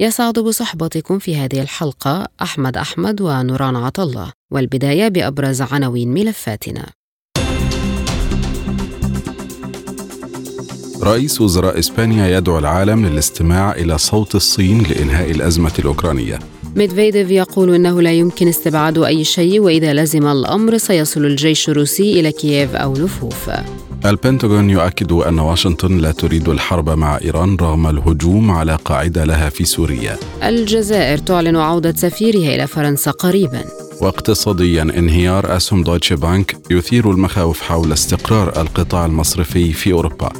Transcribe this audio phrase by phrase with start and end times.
[0.00, 6.86] يسعد بصحبتكم في هذه الحلقة أحمد أحمد ونوران عطالله والبداية بأبرز عناوين ملفاتنا.
[11.02, 16.38] رئيس وزراء إسبانيا يدعو العالم للاستماع إلى صوت الصين لإنهاء الأزمة الأوكرانية.
[16.76, 22.32] ميدفيديف يقول إنه لا يمكن استبعاد أي شيء وإذا لزم الأمر سيصل الجيش الروسي إلى
[22.32, 23.50] كييف أو لفوف.
[24.06, 29.64] البنتاغون يؤكد أن واشنطن لا تريد الحرب مع إيران رغم الهجوم على قاعدة لها في
[29.64, 30.16] سوريا.
[30.42, 33.64] الجزائر تعلن عودة سفيرها إلى فرنسا قريبا.
[34.00, 40.32] واقتصاديا انهيار أسهم دويتشه بانك يثير المخاوف حول استقرار القطاع المصرفي في أوروبا.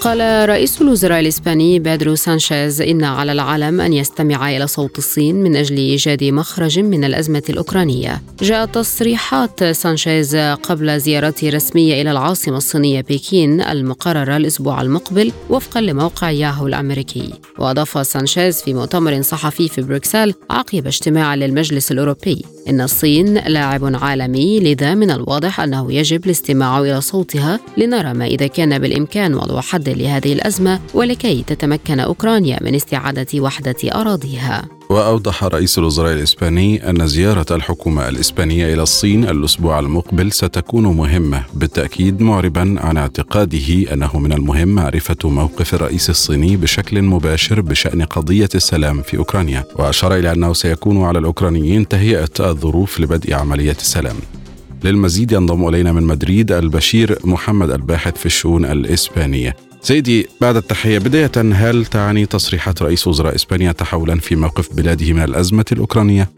[0.00, 5.56] قال رئيس الوزراء الإسباني بيدرو سانشيز إن على العالم أن يستمع إلى صوت الصين من
[5.56, 8.22] أجل إيجاد مخرج من الأزمة الأوكرانية.
[8.42, 16.30] جاءت تصريحات سانشيز قبل زيارته الرسمية إلى العاصمة الصينية بكين المقررة الأسبوع المقبل وفقا لموقع
[16.30, 17.32] ياهو الأمريكي.
[17.58, 22.44] وأضاف سانشيز في مؤتمر صحفي في بروكسل عقب اجتماع للمجلس الأوروبي.
[22.68, 28.46] إن الصين لاعب عالمي لذا من الواضح أنه يجب الاستماع إلى صوتها لنرى ما إذا
[28.46, 34.77] كان بالإمكان وضع حد لهذه الأزمة ولكي تتمكن أوكرانيا من استعادة وحدة أراضيها.
[34.88, 42.20] وأوضح رئيس الوزراء الإسباني أن زيارة الحكومة الإسبانية إلى الصين الأسبوع المقبل ستكون مهمة بالتأكيد
[42.20, 49.02] معربا عن اعتقاده أنه من المهم معرفة موقف الرئيس الصيني بشكل مباشر بشأن قضية السلام
[49.02, 54.16] في أوكرانيا وأشار إلى أنه سيكون على الأوكرانيين تهيئة الظروف لبدء عملية السلام.
[54.84, 59.67] للمزيد ينضم إلينا من مدريد البشير محمد الباحث في الشؤون الإسبانية.
[59.80, 65.22] سيدي بعد التحية بداية هل تعني تصريحات رئيس وزراء إسبانيا تحولا في موقف بلاده من
[65.24, 66.28] الأزمة الأوكرانية؟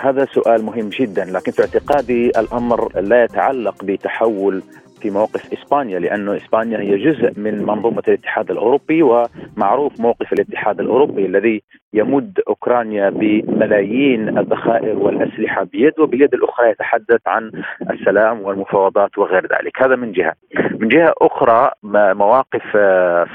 [0.00, 4.62] هذا سؤال مهم جدا لكن في اعتقادي الأمر لا يتعلق بتحول
[5.00, 11.26] في موقف إسبانيا لأنه إسبانيا هي جزء من منظومة الاتحاد الأوروبي ومعروف موقف الاتحاد الأوروبي
[11.26, 17.52] الذي يمد أوكرانيا بملايين الذخائر والأسلحة بيد وباليد الأخرى يتحدث عن
[17.90, 19.82] السلام والمفاوضات وغير ذلك.
[19.82, 20.34] هذا من جهة.
[20.78, 21.70] من جهة أخرى
[22.14, 22.62] مواقف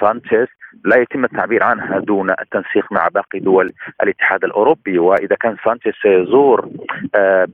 [0.02, 0.48] سانشيز
[0.86, 3.74] لا يتم التعبير عنها دون التنسيق مع باقي دول
[4.04, 5.00] الاتحاد الأوروبي.
[5.00, 6.70] وإذا كان سانشيز سيزور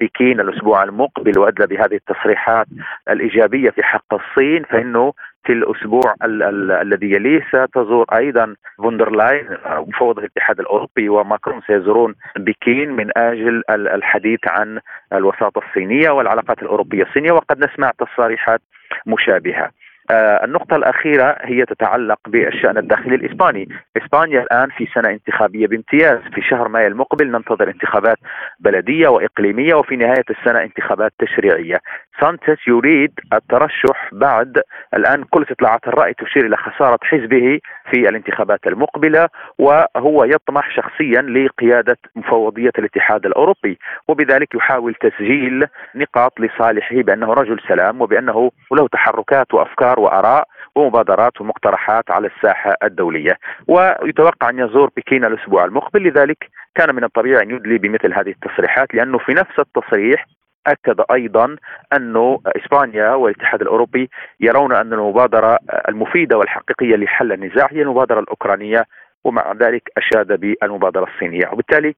[0.02, 2.68] بكين الأسبوع المقبل وأدلى بهذه التصريحات
[3.10, 5.14] الإيجابية في حق الصين فإنه
[5.46, 11.10] في الأسبوع ال- ال- الذي يليه ستزور أيضا فوندرلاين مفوضة الاتحاد الأوروبي.
[11.10, 14.80] وماكرون سيزورون بكين من أجل الحديث عن
[15.14, 17.32] الوساطة الصينية والعلاقات الأوروبية الصينية.
[17.32, 18.62] وقد نسمع تصريحات
[19.06, 19.70] مشابهة.
[20.12, 23.68] آه النقطة الأخيرة هي تتعلق بالشأن الداخلي الإسباني.
[23.98, 26.20] إسبانيا الآن في سنة انتخابية بامتياز.
[26.34, 28.18] في شهر مايو المقبل ننتظر انتخابات
[28.60, 31.80] بلدية وإقليمية وفي نهاية السنة انتخابات تشريعية.
[32.22, 34.62] سانتس يريد الترشح بعد
[34.94, 37.60] الآن كل استطلاعات الرأي تشير إلى خسارة حزبه
[37.92, 46.96] في الانتخابات المقبلة وهو يطمح شخصيا لقيادة مفوضية الاتحاد الأوروبي وبذلك يحاول تسجيل نقاط لصالحه
[46.96, 53.38] بأنه رجل سلام وبأنه له تحركات وأفكار وآراء ومبادرات ومقترحات على الساحة الدولية.
[53.68, 56.38] ويتوقع أن يزور بكين الأسبوع المقبل لذلك
[56.76, 60.26] كان من الطبيعي أن يدلي بمثل هذه التصريحات لأنه في نفس التصريح
[60.68, 61.56] اكد أيضا
[61.98, 64.10] انه إسبانيا والاتحاد الأوروبي
[64.40, 65.60] يرون أن المبادرة
[65.90, 68.86] المفيدة والحقيقية لحل النزاع هي المبادرة الأوكرانية
[69.24, 71.96] ومع ذلك أشاد بالمبادرة الصينية وبالتالي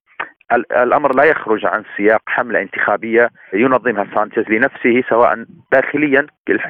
[0.82, 6.26] الأمر لا يخرج عن سياق حملة انتخابية ينظمها سانشيز لنفسه سواء داخليا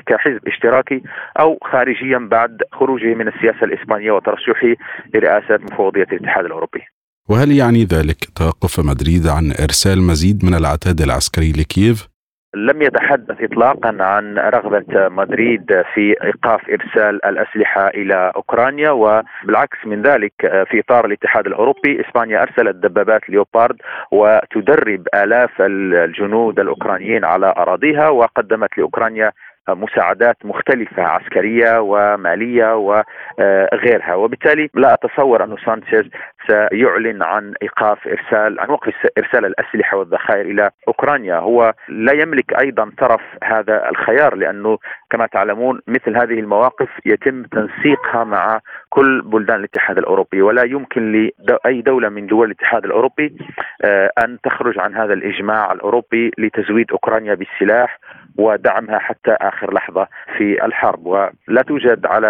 [0.06, 1.02] كحزب اشتراكي
[1.41, 4.75] أو خارجيا بعد خروجه من السياسة الإسبانية وترشحه
[5.14, 6.82] لرئاسة مفوضية الاتحاد الأوروبي.
[7.28, 12.12] وهل يعني ذلك توقف مدريد عن إرسال مزيد من العتاد العسكري لكييف؟
[12.54, 20.32] لم يتحدث اطلاقا عن رغبة مدريد في إيقاف إرسال الأسلحة إلى أوكرانيا وبالعكس من ذلك
[20.70, 23.76] في إطار الاتحاد الأوروبي إسبانيا أرسلت دبابات ليوبارد
[24.10, 29.32] وتدرب آلاف الجنود الأوكرانيين على أراضيها وقدمت لأوكرانيا
[29.69, 34.14] مساعدات مختلفة عسكرية ومالية وغيرها.
[34.14, 36.05] وبالتالي لا أتصور أن سانشيز
[36.47, 41.37] سيعلن عن إيقاف إرسال عن وقف إرسال الأسلحة والذخائر إلى أوكرانيا.
[41.37, 44.79] هو لا يملك أيضا طرف هذا الخيار لأنه
[45.11, 50.43] كما تعلمون مثل هذه المواقف يتم تنسيقها مع كل بلدان الاتحاد الأوروبي.
[50.43, 53.37] ولا يمكن لأي دولة من دول الاتحاد الأوروبي
[53.85, 57.99] آه، أن تخرج عن هذا الإجماع الأوروبي لتزويد أوكرانيا بالسلاح.
[58.38, 60.06] ودعمها حتى آخر لحظة
[60.38, 62.26] في الحرب ولا توجد على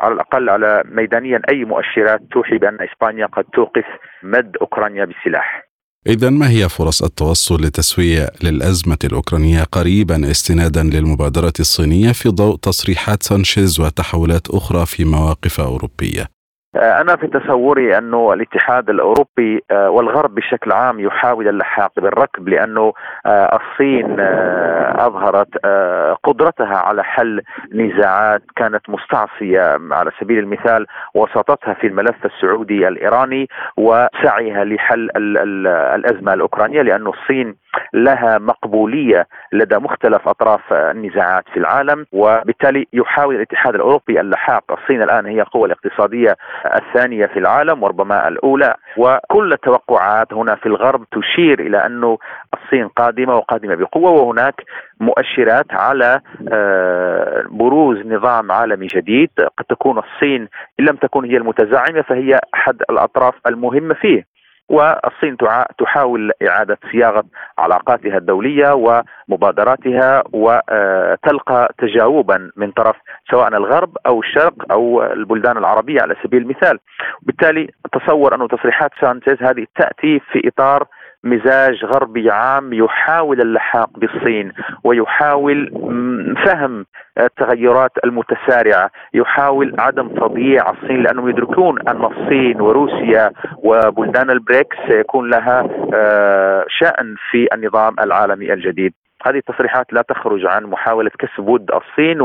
[0.00, 3.84] على الأقل على ميدانيا أي مؤشرات توحي بأن إسبانيا قد توقف
[4.22, 5.70] مد أوكرانيا بالسلاح.
[6.06, 13.22] إذا ما هي فرص التوصل لتسوية للأزمة الأوكرانية قريبا استنادا للمبادرة الصينية في ضوء تصريحات
[13.22, 16.39] سانشيز وتحولات أخرى في مواقف أوروبية؟
[16.76, 22.92] آه، أنا في تصوري أنه الاتحاد الأوروبي آه، والغرب بشكل عام يحاول اللحاق بالركب لأنه
[23.26, 24.20] آه، الصين
[25.00, 25.66] أظهرت
[26.24, 34.64] قدرتها على حل نزاعات كانت مستعصية على سبيل المثال وساطتها في الملف السعودي الإيراني وسعيها
[34.64, 35.10] لحل
[35.94, 37.54] الأزمة الأوكرانية لأن الصين
[37.92, 45.26] لها مقبولية لدى مختلف أطراف النزاعات في العالم وبالتالي يحاول الاتحاد الأوروبي اللحاق الصين الآن
[45.26, 46.36] هي القوة الاقتصادية
[46.76, 52.18] الثانية في العالم وربما الأولى وكل التوقعات هنا في الغرب تشير إلى انه
[52.54, 54.62] الصين قادمة وقادمة بقوة وهناك
[55.00, 56.20] مؤشرات على
[56.52, 60.48] آه، بروز نظام عالمي جديد قد تكون الصين
[60.80, 64.29] إن لم تكن هي المتزعمة فهي أحد الأطراف المهمة فيه.
[64.70, 65.36] والصين
[65.78, 67.24] تحاول إعادة صياغة
[67.58, 68.72] علاقاتها الدولية
[69.28, 72.96] ومبادراتها وتلقى تجاوبا من طرف
[73.30, 76.78] سواء الغرب أو الشرق أو البلدان العربية على سبيل المثال.
[77.22, 80.86] بالتالي تصور أن تصريحات سانشيز هذه تأتي في إطار
[81.24, 84.52] مزاج غربي عام يحاول اللحاق بالصين
[84.84, 85.70] ويحاول
[86.46, 86.86] فهم
[87.18, 95.68] التغيرات المتسارعة، يحاول عدم تضييع الصين لأنهم يدركون أن الصين وروسيا وبلدان البريكس سيكون لها
[95.94, 98.92] آه، شأن في النظام العالمي الجديد.
[99.26, 102.20] هذه التصريحات لا تخرج عن محاولة كسب ود الصين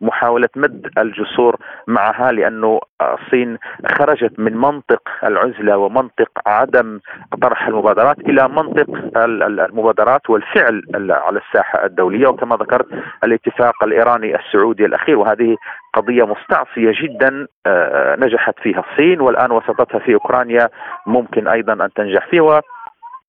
[0.00, 1.56] ومحاولة مد الجسور
[1.86, 3.58] معها لأنه الصين
[3.98, 7.00] خرجت من منطق العزلة ومنطق عدم
[7.42, 8.86] طرح المبادرات إلى منطق
[9.16, 12.28] المبادرات والفعل على الساحة الدولية.
[12.28, 12.86] وكما ذكرت
[13.24, 15.56] الاتفاق الإيراني السعودي الأخير وهذه
[15.94, 20.68] قضية مستعصية جدا آه، نجحت فيها الصين والآن وسطتها في أوكرانيا
[21.06, 22.62] ممكن أيضا أن تنجح فيها.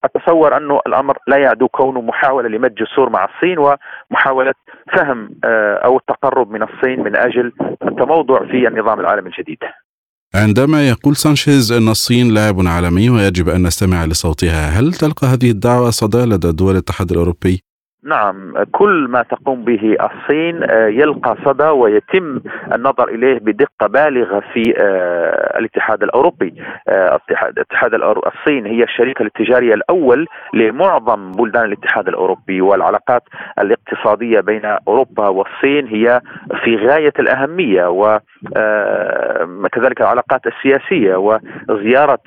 [0.03, 4.53] أتصور أنه الأمر لا يعدو كونه محاولة لمد جسور مع الصين ومحاولة
[4.95, 7.51] فهم آه، أو التقرب من الصين من أجل
[7.83, 9.57] التموضع في النظام العالمي الجديد.
[10.35, 15.89] عندما يقول سانشيز أن الصين لاعب عالمي ويجب أن نستمع لصوتها، هل تلقى هذه الدعوة
[15.89, 17.63] صدى لدى دول الاتحاد الأوروبي؟
[18.03, 22.39] نعم كل ما تقوم به الصين آه، يلقى صدى ويتم
[22.73, 26.53] النظر إليه بدقة بالغة في آه، الاتحاد الأوروبي.
[26.87, 33.23] آه، الاتحاد الصين هي الشريك التجاري الأول لمعظم بلدان الاتحاد الأوروبي والعلاقات
[33.59, 36.21] الاقتصادية بين أوروبا والصين هي
[36.63, 38.21] في غاية الأهمية وكذلك
[40.01, 42.19] العلاقات السياسية وزيارة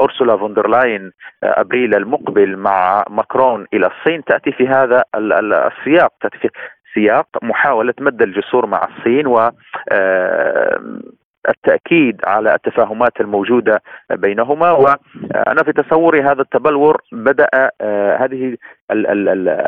[0.00, 1.12] أورسولا فوندر لاين
[1.44, 6.12] أبريل المقبل مع ماكرون إلى الصين تأتي في هذا السياق
[6.94, 9.50] سياق محاولة مد الجسور مع الصين و
[9.88, 10.80] آه،
[11.48, 14.70] التأكيد على التفاهمات الموجودة بينهما.
[14.70, 17.48] وأنا في تصوري هذا التبلور بدأ
[17.80, 18.56] آه، هذه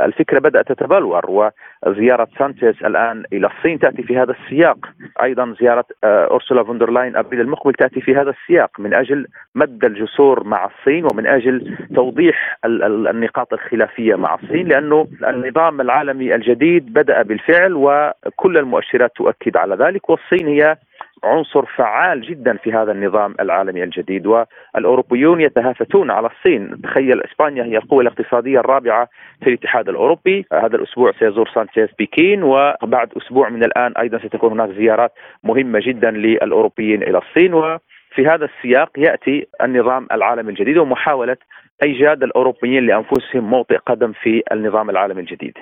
[0.05, 1.53] الفكرة بدأت تتبلور
[1.87, 4.79] وزيارة سانشيز الآن إلى الصين تأتي في هذا السياق.
[5.23, 9.84] أيضا زيارة آه، اورسولا فوندر لاين أبريل المقبل تأتي في هذا السياق من أجل مد
[9.84, 17.22] الجسور مع الصين ومن أجل توضيح النقاط الخلافية مع الصين لأنه النظام العالمي الجديد بدأ
[17.22, 20.77] بالفعل وكل المؤشرات تؤكد على ذلك والصين هي
[21.25, 26.81] عنصر فعال جدا في هذا النظام العالمي الجديد والأوروبيون يتهافتون على الصين.
[26.83, 29.09] تخيل إسبانيا هي القوة الاقتصادية الرابعة
[29.43, 30.47] في الاتحاد الأوروبي.
[30.53, 35.13] هذا الأسبوع سيزور سانشيز بكين وبعد أسبوع من الآن أيضا ستكون هناك زيارات
[35.45, 37.55] مهمة جدا للأوروبيين إلى الصين.
[37.55, 41.37] وفي هذا السياق يأتي النظام العالمي الجديد ومحاولة
[41.83, 45.59] إيجاد الأوروبيين لأنفسهم موطئ قدم في النظام العالمي الجديد.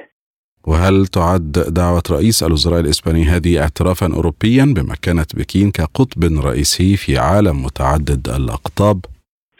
[0.66, 7.56] وهل تعد دعوة رئيس الوزراء الإسباني هذه اعترافا أوروبيا بمكانة بكين كقطب رئيسي في عالم
[7.64, 8.98] متعدد الأقطاب؟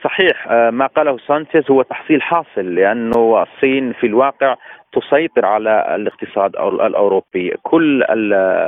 [0.04, 4.56] صحيح آه، ما قاله سانشيز هو تحصيل حاصل لأنه الصين في الواقع
[4.92, 8.04] تسيطر على الاقتصاد الأوروبي، كل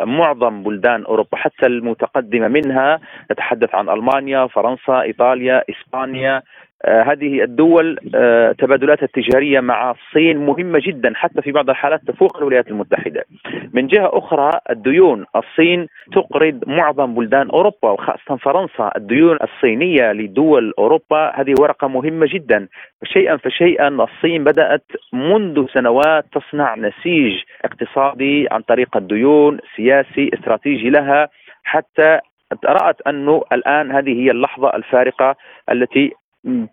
[0.07, 3.01] معظم بلدان أوروبا حتى المتقدمة منها
[3.33, 6.43] نتحدث عن ألمانيا، فرنسا، إيطاليا، إسبانيا،
[6.89, 12.69] هذه الدول آه، تبادلاتها التجارية مع الصين مهمة جدا حتى في بعض الحالات تفوق الولايات
[12.69, 13.25] المتحدة.
[13.73, 21.33] من جهة أخرى الديون الصين تقرض معظم بلدان أوروبا وخاصة فرنسا، الديون الصينية لدول أوروبا
[21.35, 22.69] هذه ورقة مهمة جدا،
[23.05, 27.33] شيئا فشيئا الصين بدأت منذ سنوات تصنع نسيج
[27.65, 31.29] اقتصادي عن طريق الديون، سياسي استراتيجي لها.
[31.65, 32.19] حتى
[32.65, 35.37] رأت أنه الآن هذه هي اللحظة الفارقة
[35.71, 36.13] التي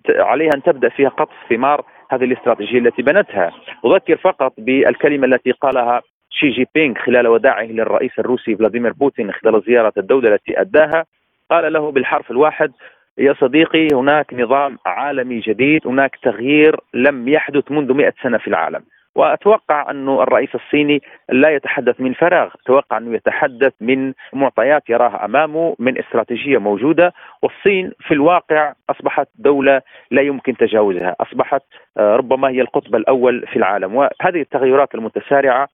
[0.09, 3.51] عليها أن تبدأ فيها قطف ثمار هذه الاستراتيجية التي بنتها.
[3.85, 9.61] أذكر فقط بالكلمة التي قالها شي جي بينغ خلال وداعه للرئيس الروسي فلاديمير بوتين خلال
[9.67, 11.05] زيارة الدولة التي أداها.
[11.51, 12.71] قال له بالحرف الواحد
[13.17, 18.83] يا صديقي هناك نظام عالمي جديد هناك تغيير لم يحدث منذ مئة سنة في العالم.
[19.15, 25.75] وأتوقع أن الرئيس الصيني لا يتحدث من فراغ، أتوقع أنه يتحدث من معطيات يراها أمامه،
[25.79, 31.61] من استراتيجية موجودة، والصين في الواقع أصبحت دولة لا يمكن تجاوزها، أصبحت
[31.97, 35.67] آه، ربما هي القطب الأول في العالم، وهذه التغيرات المتسارعة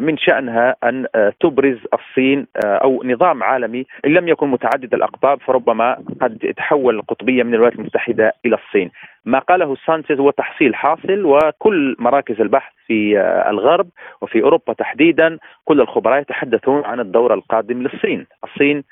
[0.00, 5.40] من شأنها أن آه، تبرز الصين آه، أو نظام عالمي إن لم يكن متعدد الأقطاب
[5.40, 8.90] فربما قد تحول القطبية من الولايات المتحدة إلى الصين.
[9.24, 13.20] ما قاله سانشيز هو تحصيل حاصل وكل مراكز البحث في
[13.50, 13.88] الغرب
[14.22, 18.26] وفي أوروبا تحديدا كل الخبراء يتحدثون عن الدور القادم للصين.
[18.44, 18.84] الصين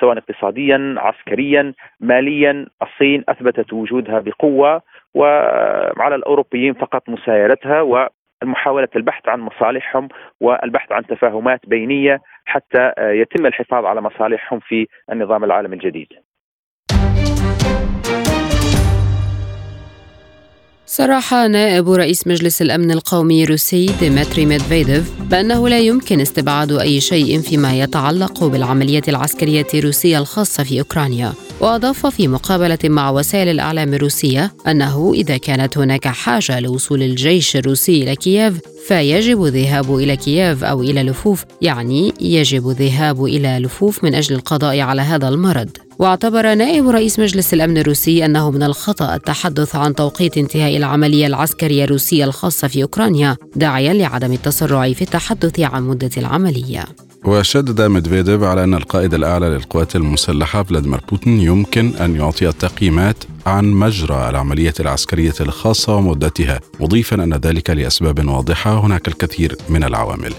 [0.00, 4.82] سواء اقتصاديا عسكريا ماليا الصين أثبتت وجودها بقوة
[5.14, 7.80] وعلى الأوروبيين فقط مسايرتها
[8.44, 10.08] محاولة البحث عن مصالحهم
[10.40, 16.27] والبحث عن تفاهمات بينية حتى آه، يتم الحفاظ على مصالحهم في النظام العالمي الجديد.
[20.90, 27.40] صرح نائب رئيس مجلس الأمن القومي الروسي ديمتري ميدفيديف بأنه لا يمكن استبعاد أي شيء
[27.40, 31.32] فيما يتعلق بالعملية العسكرية الروسية الخاصة في أوكرانيا.
[31.60, 38.02] وأضاف في مقابلة مع وسائل الإعلام الروسية أنه إذا كانت هناك حاجة لوصول الجيش الروسي
[38.02, 38.54] إلى كييف
[38.88, 44.80] فيجب الذهاب إلى كييف أو إلى لفوف يعني يجب الذهاب إلى لفوف من أجل القضاء
[44.80, 45.68] على هذا المرض.
[45.98, 51.84] واعتبر نائب رئيس مجلس الأمن الروسي أنه من الخطأ التحدث عن توقيت انتهاء العملية العسكرية
[51.84, 56.84] الروسية الخاصة في أوكرانيا داعيا لعدم التسرع في التحدث عن مدة العملية.
[57.24, 63.72] وشدد ميدفيديف على أن القائد الأعلى للقوات المسلحة فلاديمير بوتين يمكن أن يعطي التقييمات عن
[63.72, 70.34] مجرى العملية العسكرية الخاصة ومدتها مضيفا أن ذلك لأسباب واضحة هناك الكثير من العوامل.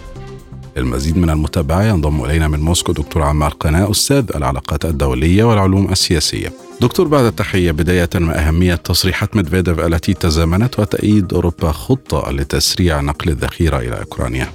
[0.77, 6.53] للمزيد من المتابعة ينضم إلينا من موسكو دكتور عمار قناة أستاذ العلاقات الدولية والعلوم السياسية.
[6.81, 13.29] دكتور بعد التحية بداية ما أهمية تصريحات ميدفيديف التي تزامنت وتأييد أوروبا خطة لتسريع نقل
[13.29, 14.49] الذخيرة إلى أوكرانيا.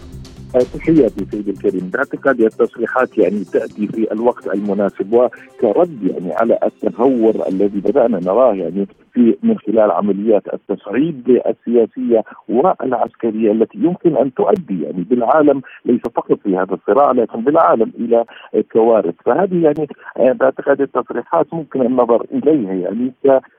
[0.62, 1.90] تحياتي سيدي الكريم.
[1.92, 8.86] باعتقادي التصريحات يعني تأتي في الوقت المناسب وكرد يعني على التهور الذي بدأنا نراه يعني
[9.14, 16.38] في من خلال عمليات التصعيد السياسية والعسكرية التي يمكن أن تؤدي يعني بالعالم ليس فقط
[16.42, 18.24] في هذا الصراع لكن بالعالم إلى
[18.72, 19.14] كوارث.
[19.24, 22.72] فهذه يعني باعتقاد التصريحات ممكن النظر إليها.
[22.72, 23.12] يعني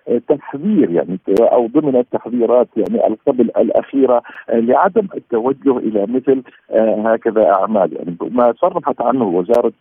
[0.08, 6.42] كتحذير يعني أو ضمن التحذيرات يعني قبل الأخيرة لعدم التوجه إلى مثل
[7.06, 7.94] هكذا أعمال.
[7.94, 9.74] يعني ما صرحت عنه وزارة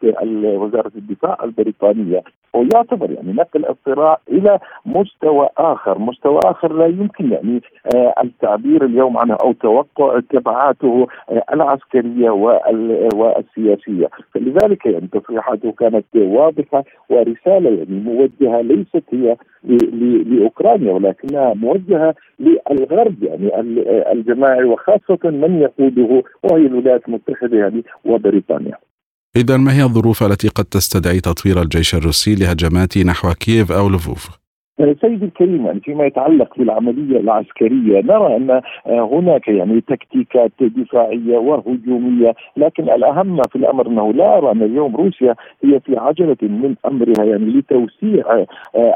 [0.45, 2.23] وزارة الدفاع البريطانية
[2.55, 7.63] ويعتبر يعني نقل الصراع إلى مستوى آخر، مستوى آخر لا يمكن يعني
[7.95, 12.31] آه التعبير اليوم عنه أو توقع تبعاته آه العسكرية
[13.15, 19.37] والسياسية، فلذلك يعني تصريحاته كانت واضحة ورسالة يعني موجهة ليست هي
[20.27, 23.61] لأوكرانيا ولكنها موجهة للغرب يعني
[24.13, 28.79] الجماعي وخاصة من يقوده وهي الولايات المتحدة يعني وبريطانيا.
[29.37, 34.44] إذا ما هي الظروف التي قد تستدعي تطوير الجيش الروسي لهجمات نحو كييف أو لفوف؟
[34.79, 42.83] سيدي الكريم يعني فيما يتعلق بالعملية العسكرية نرى أن هناك يعني تكتيكات دفاعية وهجومية لكن
[42.83, 47.45] الأهم في الأمر أنه لا أرى أن اليوم روسيا هي في عجلة من أمرها يعني
[47.45, 48.45] لتوسيع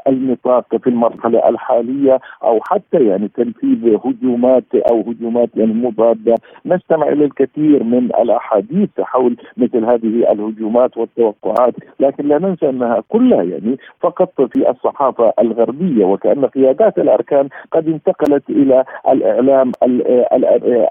[0.08, 6.35] النطاق في المرحلة الحالية أو حتى يعني تنفيذ هجومات أو هجومات يعني مضادة.
[6.66, 13.42] نستمع إلى الكثير من الأحاديث حول مثل هذه الهجومات والتوقعات لكن لا ننسى أنها كلها
[13.42, 15.68] يعني فقط في الصحافة الغربية.
[15.69, 19.73] الغربية وكأن قيادات الأركان قد انتقلت إلى الإعلام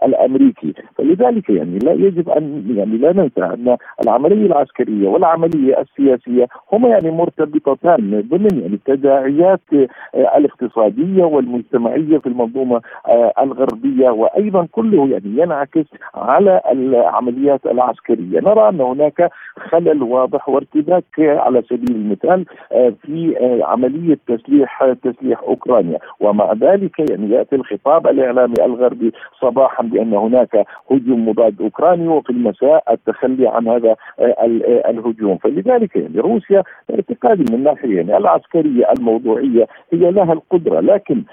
[0.03, 0.73] الأمريكي.
[0.97, 7.11] فلذلك يعني لا يجب ان يعني لا ننسى أن العملية العسكرية والعملية السياسية هما يعني
[7.11, 9.61] مرتبطتان ضمن يعني التداعيات
[10.15, 12.81] الاقتصادية والمجتمعية في المنظومة
[13.39, 14.09] الغربية.
[14.09, 18.39] وأيضا كله يعني ينعكس على العمليات العسكرية.
[18.39, 22.45] نرى أن هناك خلل واضح وارتباك على سبيل المثال
[23.01, 25.99] في عملية تسليح تسليح تسليح أوكرانيا.
[26.19, 32.83] ومع ذلك يعني يأتي الخطاب الإعلامي الغربي صباحا بأن هناك هجوم مضاد أوكراني وفي المساء
[32.91, 33.95] التخلي عن هذا
[34.89, 35.37] الهجوم.
[35.37, 40.79] فلذلك يعني روسيا اعتقادي من الناحيه يعني العسكرية الموضوعية هي لها القدرة.
[40.79, 41.23] لكن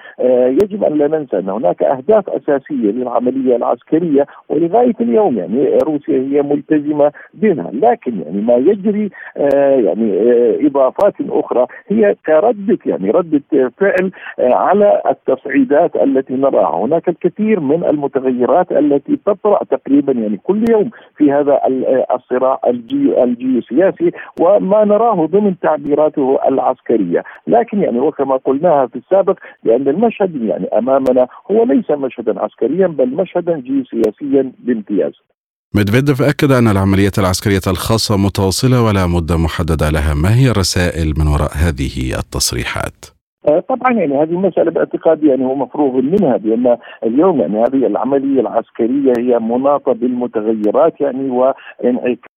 [0.62, 6.42] يجب أن لا ننسى أن هناك أهداف أساسية للعملية العسكرية ولغاية اليوم يعني روسيا هي
[6.42, 7.70] ملتزمة بها.
[7.72, 14.54] لكن يعني ما يجري آه، يعني آه، إضافات أخرى هي كردة يعني ردة فعل آه،
[14.54, 16.84] على التصعيدات التي نراها.
[16.84, 21.60] هناك الكثير من المتغيرات التي تطرأ تقريبا يعني كل يوم في هذا
[22.14, 27.24] الصراع الجيو الجيوسياسي وما نراه ضمن تعبيراته العسكرية.
[27.46, 33.08] لكن يعني وكما قلناها في السابق لأن المشهد يعني أمامنا هو ليس مشهدا عسكريا بل
[33.08, 35.12] مشهدا جيوسياسيا بامتياز.
[35.74, 40.14] ميدفيديف أكد أن العمليات العسكرية الخاصة متواصلة ولا مدة محددة لها.
[40.14, 43.13] ما هي الرسائل من وراء هذه التصريحات؟
[43.48, 48.40] آه، طبعا يعني هذه مسألة باعتقادي يعني هو مفروغ منها بأن اليوم يعني هذه العملية
[48.40, 52.33] العسكرية هي مناطة بالمتغيرات يعني وإنعكاس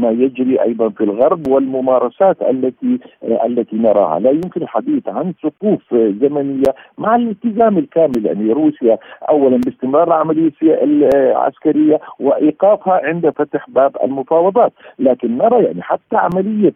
[0.00, 6.74] ما يجري أيضا في الغرب والممارسات التي التي نراها، لا يمكن الحديث عن سقوف زمنية
[6.98, 15.38] مع الالتزام الكامل يعني روسيا اولا باستمرار العملية العسكرية وإيقافها عند فتح باب المفاوضات، لكن
[15.38, 16.74] نرى يعني حتى عملية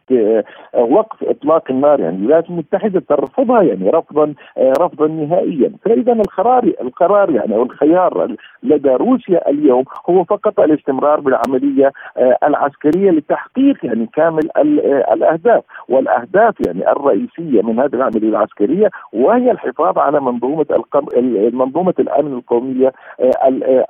[0.74, 7.54] وقف إطلاق النار يعني الولايات المتحدة ترفضها يعني رفضا رفضا نهائيا، فاذا القرار القرار يعني
[7.54, 11.92] أو الخيار لدى روسيا اليوم هو فقط الاستمرار بالعملية
[12.42, 14.48] العسكرية عسكريه لتحقيق يعني كامل
[15.12, 15.64] الأهداف.
[15.88, 20.66] والأهداف يعني الرئيسية من هذه العملية العسكرية وهي الحفاظ على منظومة
[21.52, 22.92] منظومة الأمن القومية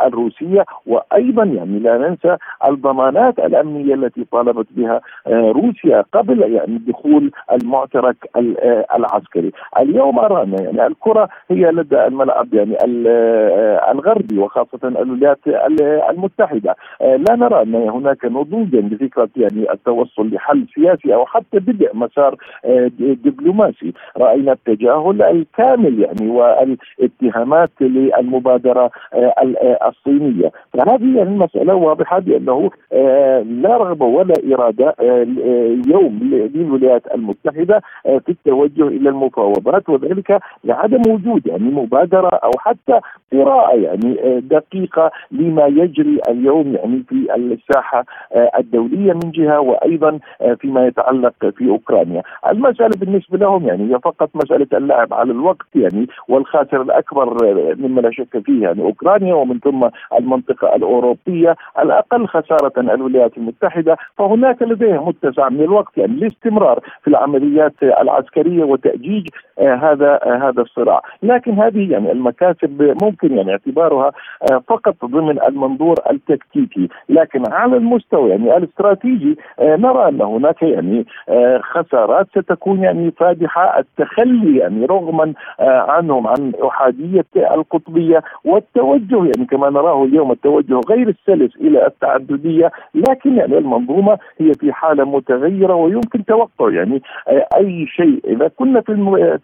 [0.07, 0.65] الروسية.
[0.87, 2.37] وأيضا يعني لا ننسى
[2.69, 8.17] الضمانات الأمنية التي طالبت بها روسيا قبل يعني دخول المعترك
[8.97, 9.53] العسكري.
[9.81, 12.77] اليوم ارى ان يعني الكرة هي لدى الملعب يعني
[13.93, 15.39] الغربي وخاصة الولايات
[16.11, 16.77] المتحدة.
[17.01, 22.37] لا نرى أن هناك نضوج جدا بفكره يعني التوصل لحل سياسي أو حتى بدء مسار
[22.65, 32.19] آه، دبلوماسي، رأينا التجاهل الكامل يعني والاتهامات للمبادرة آه، آه، الصينية، فهذه يعني المسألة واضحة
[32.19, 32.71] بأنه
[33.63, 36.19] لا رغبة ولا إرادة اليوم
[36.55, 39.89] للولايات المتحدة في التوجه إلى المفاوضات.
[39.89, 43.01] وذلك لعدم وجود يعني مبادرة أو حتى
[43.33, 48.05] قراءة يعني دقيقة لما يجري اليوم يعني في الساحة
[48.69, 54.31] الدولية من جهة وأيضا آه، فيما يتعلق في أوكرانيا، المسألة بالنسبة لهم يعني هي فقط
[54.35, 59.59] مسألة اللعب على الوقت يعني والخاسر الأكبر آه، مما لا شك فيه يعني أوكرانيا ومن
[59.59, 61.57] ثم المنطقة الأوروبية.
[61.79, 69.29] الأقل خسارة الولايات المتحدة فهناك لديهم متسع من الوقت يعني الاستمرار في العمليات العسكرية وتأجيج
[69.59, 74.13] آه، هذا هذا الصراع، لكن هذه يعني المكاسب ممكن يعني اعتبارها
[74.69, 79.39] فقط ضمن المنظور التكتيكي، لكن على المستوى يعني الاستراتيجي.
[79.61, 83.79] آه، نرى أن هناك يعني آه، خسارات ستكون يعني فادحة.
[83.79, 91.09] التخلي يعني رغما آه، عنهم عن أحادية القطبية والتوجه يعني كما نراه اليوم التوجه غير
[91.09, 92.73] السلس إلى التعددية.
[92.95, 97.03] لكن يعني المنظومة هي في حالة متغيرة ويمكن توقع يعني
[97.57, 98.21] أي شيء.
[98.25, 98.93] إذا كنا في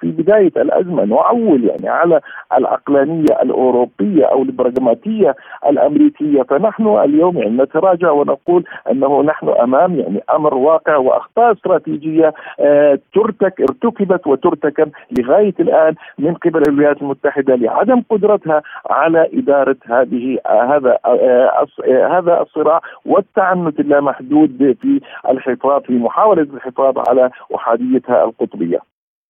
[0.00, 2.20] في بداية الأزمة نعول يعني على
[2.58, 5.34] العقلانية الأوروبية أو البراغماتية
[5.66, 8.64] الأمريكية فنحن اليوم يعني نتراجع ونقول
[9.04, 16.34] انه نحن أمام يعني أمر واقع وأخطاء استراتيجية آه، ترتك ارتكبت وترتكب لغاية الآن من
[16.34, 24.76] قبل الولايات المتحدة لعدم قدرتها على إدارة هذه آه، هذا آه، هذا الصراع والتعنت اللامحدود
[24.82, 28.78] في الحفاظ في محاولة الحفاظ على أحاديتها القطبية.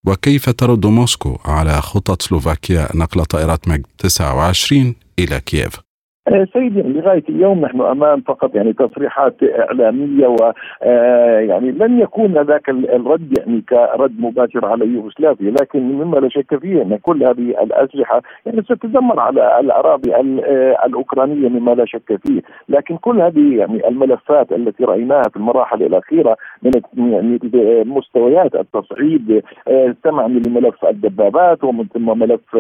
[0.06, 5.93] وكيف ترد موسكو على خطط سلوفاكيا نقل طائرات ميج 29 إلى كييف؟
[6.28, 12.38] آه، سيدي لغاية اليوم نحن أمام فقط يعني تصريحات إعلامية و آه، يعني لن يكون
[12.42, 17.62] ذاك الرد يعني كرد مباشر على يوغوسلافيا لكن مما لا شك فيه أن كل هذه
[17.62, 22.42] الأسلحة يعني ستدمر على الأراضي آه، الأوكرانية مما لا شك فيه.
[22.68, 27.38] لكن كل هذه يعني الملفات التي رأيناها في المراحل الأخيرة من يعني
[27.84, 32.54] مستويات التصعيد استمعنا لملف الدبابات ومن ثم ملف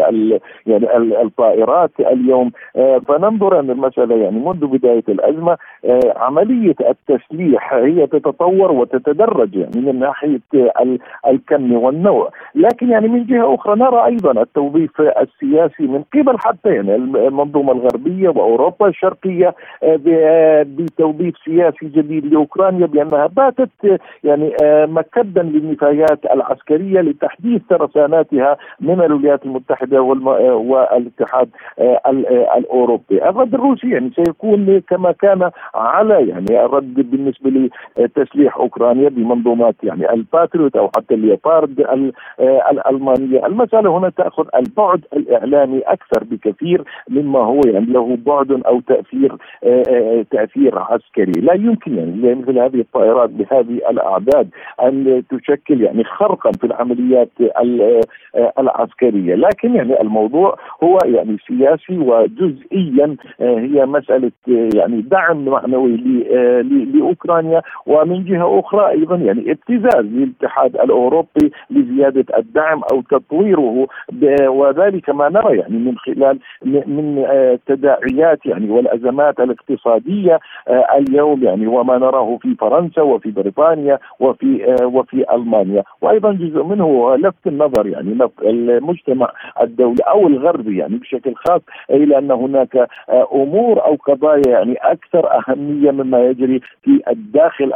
[0.66, 2.50] يعني الطائرات اليوم
[3.08, 5.56] فننظر باعتبار أن المسألة يعني منذ بداية الأزمة
[6.16, 10.40] عملية التسليح هي تتطور وتتدرج يعني من ناحية
[11.26, 16.94] الكم والنوع، لكن يعني من جهة أخرى نرى أيضا التوظيف السياسي من قبل حتى يعني
[16.94, 19.54] المنظومة الغربية وأوروبا الشرقية
[20.62, 24.52] بتوظيف سياسي جديد لأوكرانيا بأنها باتت يعني
[24.86, 31.48] مكدا للنفايات العسكرية لتحديث ترساناتها من الولايات المتحدة والاتحاد
[32.56, 40.12] الأوروبي، الرد الروسي يعني سيكون كما كان على يعني الرد بالنسبة لتسليح أوكرانيا بمنظومات يعني
[40.12, 41.86] الباتريوت أو حتى الليوبارد
[42.40, 49.36] الألمانية، المسألة هنا تأخذ البعد الإعلامي أكثر بكثير مما هو يعني له بعد أو تأثير
[50.30, 54.48] تأثير عسكري، لا يمكن يعني مثل هذه الطائرات بهذه الأعداد
[54.82, 57.30] أن تشكل يعني خرقا في العمليات
[58.58, 64.30] العسكرية، لكن يعني الموضوع هو يعني سياسي وجزئيا هي مسألة
[64.74, 65.96] يعني دعم معنوي
[66.94, 73.86] لأوكرانيا ومن جهة أخرى أيضا يعني ابتزاز للاتحاد الأوروبي لزيادة الدعم أو تطويره
[74.48, 77.26] وذلك ما نرى يعني من خلال من
[77.66, 80.40] تداعيات يعني والأزمات الاقتصادية
[80.96, 85.82] اليوم يعني وما نراه في فرنسا وفي بريطانيا وفي وفي ألمانيا.
[86.00, 92.30] وأيضا جزء منه لفت النظر يعني المجتمع الدولي أو الغربي يعني بشكل خاص إلى أن
[92.30, 92.88] هناك
[93.32, 97.72] امور أو قضايا يعني أكثر أهمية مما يجري في الداخل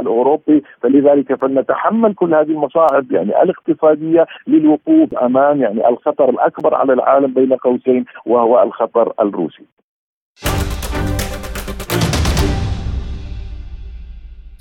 [0.00, 7.34] الأوروبي فلذلك فلنتحمل كل هذه المصاعب يعني الاقتصادية للوقوف امام يعني الخطر الأكبر على العالم
[7.34, 9.64] بين قوسين وهو الخطر الروسي.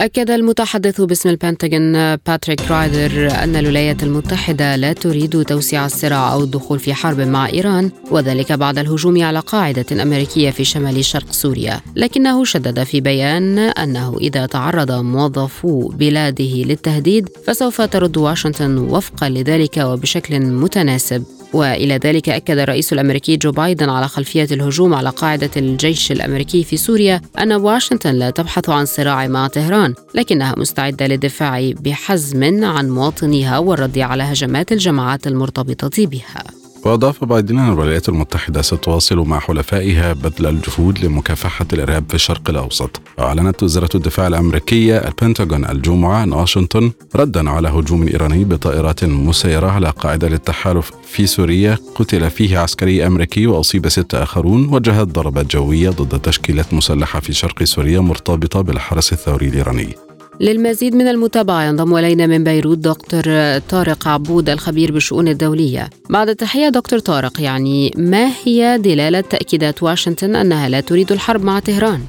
[0.01, 6.79] أكد المتحدث باسم البنتاغون باتريك رايدر أن الولايات المتحدة لا تريد توسيع الصراع أو الدخول
[6.79, 11.81] في حرب مع إيران وذلك بعد الهجوم على قاعدة أمريكية في شمال شرق سوريا.
[11.95, 19.77] لكنه شدد في بيان أنه إذا تعرض موظفو بلاده للتهديد فسوف ترد واشنطن وفقا لذلك
[19.77, 21.23] وبشكل متناسب.
[21.53, 26.77] وإلى ذلك أكد الرئيس الأمريكي جو بايدن على خلفية الهجوم على قاعدة الجيش الأمريكي في
[26.77, 33.57] سوريا أن واشنطن لا تبحث عن صراع مع طهران لكنها مستعدة للدفاع بحزم عن مواطنيها
[33.57, 36.58] والرد على هجمات الجماعات المرتبطة بها.
[36.85, 43.01] وأضاف بايدن أن الولايات المتحدة ستواصل مع حلفائها بذل الجهود لمكافحة الإرهاب في الشرق الأوسط.
[43.17, 49.89] وأعلنت وزارة الدفاع الأمريكية البنتاغون الجمعة أن واشنطن ردا على هجوم إيراني بطائرات مسيرة على
[49.89, 51.77] قاعدة للتحالف في سوريا.
[51.95, 54.73] قتل فيه عسكري أمريكي وأصيب ستة آخرون.
[54.73, 60.08] وجهت ضربات جوية ضد تشكيلات مسلحة في شرق سوريا مرتبطة بالحرس الثوري الإيراني.
[60.41, 63.23] للمزيد من المتابعة ينضم إلينا من بيروت دكتور
[63.69, 70.35] طارق عبود الخبير بالشؤون الدولية بعد التحية دكتور طارق يعني ما هي دلالة تأكيدات واشنطن
[70.35, 71.99] أنها لا تريد الحرب مع طهران؟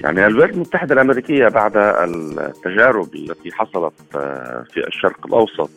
[0.00, 5.70] يعني الولايات المتحدة الأمريكية بعد التجارب التي حصلت آه، في الشرق الأوسط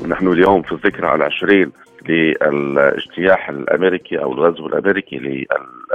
[0.00, 1.72] ونحن اليوم في الذكرى العشرين
[2.08, 5.46] للاجتياح الأمريكي أو الغزو الأمريكي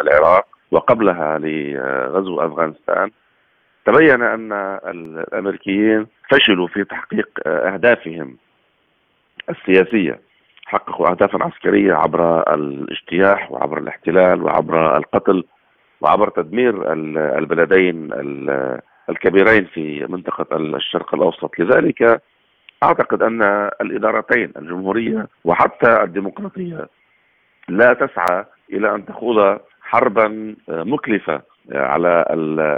[0.03, 3.11] للعراق وقبلها لغزو أفغانستان
[3.85, 4.51] تبين أن
[4.87, 8.37] الأمريكيين فشلوا في تحقيق أهدافهم
[9.49, 10.19] السياسية
[10.65, 15.43] حققوا اهدافا عسكرية عبر الاجتياح وعبر الاحتلال وعبر القتل
[16.01, 16.93] وعبر تدمير
[17.37, 18.09] البلدين
[19.09, 21.59] الكبيرين في منطقة الشرق الأوسط.
[21.59, 22.21] لذلك
[22.83, 23.41] أعتقد أن
[23.81, 26.87] الإدارتين الجمهورية وحتى الديمقراطية
[27.69, 31.41] لا تسعى إلى أن تخوض حربا مكلفة
[31.73, 32.25] على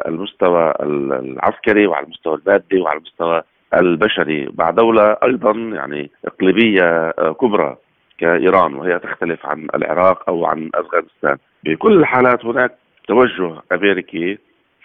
[0.08, 3.42] المستوى العسكري وعلى المستوى المادي وعلى المستوى
[3.74, 7.76] البشري مع دولة أيضا يعني إقليمية كبرى
[8.18, 11.38] كإيران وهي تختلف عن العراق أو عن أفغانستان.
[11.64, 12.72] بكل الحالات هناك
[13.08, 14.38] توجه أمريكي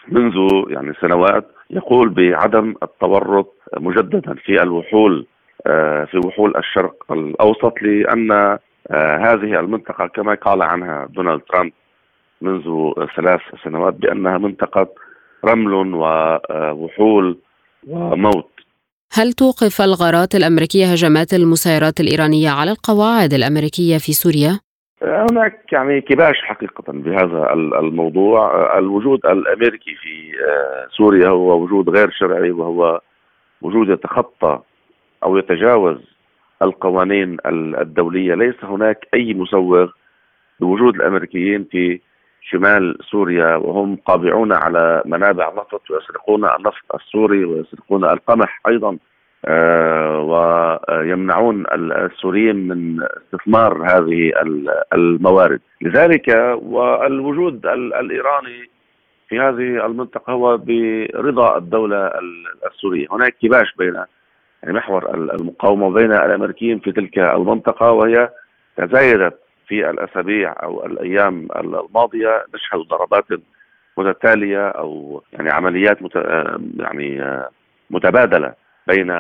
[0.09, 0.37] منذ
[0.69, 5.27] يعني سنوات يقول بعدم التورط مجددا في الوحول
[6.11, 8.59] في وحول الشرق الأوسط لأن
[9.21, 11.73] هذه المنطقة كما قال عنها دونالد ترامب
[12.41, 14.89] منذ ثلاث سنوات بأنها منطقة
[15.45, 17.39] رمل ووحول
[17.89, 18.51] وموت.
[19.13, 24.61] هل توقف الغارات الأمريكية هجمات المسيرات الإيرانية على القواعد الأمريكية في سوريا؟
[25.03, 28.79] هناك يعني كباش حقيقة بهذا الموضوع.
[28.79, 30.33] الوجود الأمريكي في
[30.97, 33.01] سوريا هو وجود غير شرعي وهو
[33.63, 34.61] وجود يتخطى
[35.25, 35.97] أو يتجاوز
[36.63, 37.37] القوانين
[37.81, 38.35] الدولية.
[38.35, 39.89] ليس هناك أي مسوغ
[40.61, 42.01] بوجود الأمريكيين في
[42.41, 48.99] شمال سوريا وهم قابعون على منابع نفط ويسرقون النفط السوري ويسرقون القمح أيضا.
[50.19, 54.33] ويمنعون السوريين من استثمار هذه
[54.95, 55.61] الموارد.
[55.83, 56.29] لذلك
[56.63, 58.71] والوجود الإيراني
[59.29, 62.11] في هذه المنطقة هو برضا الدولة
[62.67, 63.07] السورية.
[63.11, 63.95] هناك كباش بين
[64.63, 68.31] يعني محور المقاومة بين الأمريكيين في تلك المنطقة وهي
[68.77, 73.25] تزايدت في الأسابيع أو الأيام الماضية نشهد ضربات
[73.99, 76.17] متتالية أو يعني عمليات مت...
[76.79, 77.41] يعني
[77.91, 78.55] متبادلة
[78.87, 79.11] بين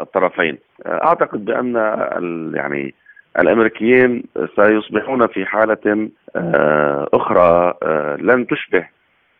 [0.00, 0.58] الطرفين.
[0.86, 1.74] أعتقد بأن
[2.54, 2.94] يعني
[3.38, 4.24] الأمريكيين
[4.56, 8.88] سيصبحون في حالة آه، أخرى آه، لن تشبه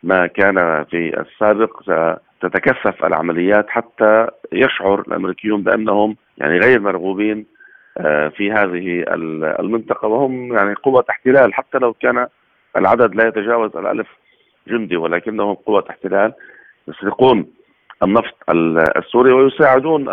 [0.03, 1.81] ما كان في السابق.
[2.39, 7.58] ستتكثف العمليات حتى يشعر الأمريكيون بأنهم يعني غير مرغوبين آه،
[8.37, 9.05] في هذه
[9.59, 12.27] المنطقة وهم يعني قوة احتلال حتى لو كان
[12.77, 14.07] العدد لا يتجاوز الألف
[14.67, 16.33] جندي ولكنهم قوة احتلال
[16.87, 17.47] يسرقون
[18.03, 18.35] النفط
[18.97, 20.07] السوري ويساعدون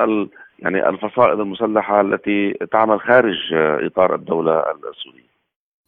[0.58, 5.26] يعني الفصائل المسلحة التي تعمل خارج إطار الدولة السورية.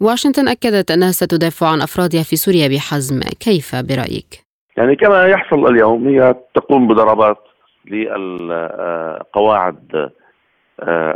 [0.00, 4.44] واشنطن أكدت أنها ستدافع عن أفرادها في سوريا بحزم، كيف برأيك؟
[4.76, 7.38] يعني كما يحصل اليوم هي تقوم بضربات
[7.86, 10.10] للقواعد آه،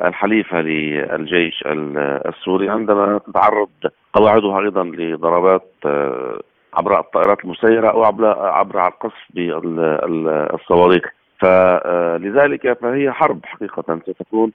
[0.07, 3.69] الحليفة للجيش السوري عندما تتعرض
[4.13, 6.41] قواعدها أيضا لضربات آه،
[6.75, 11.05] عبر الطائرات المسيرة أو عبر عبر القصف بالصواريخ
[11.39, 14.53] فلذلك فهي حرب حقيقة ستكون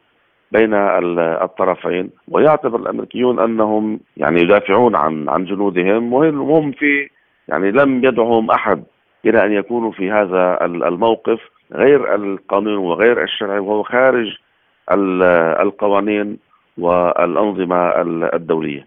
[0.51, 0.73] بين
[1.13, 2.09] الطرفين.
[2.27, 7.09] ويعتبر الأمريكيون أنهم يعني يدافعون عن عن جنودهم وهم في
[7.47, 8.83] يعني لم يدعهم أحد
[9.25, 11.39] إلى أن يكونوا في هذا الموقف.
[11.73, 14.37] غير القانون وغير الشرعي وهو خارج
[15.61, 16.37] القوانين
[16.77, 18.01] والأنظمة
[18.33, 18.85] الدولية.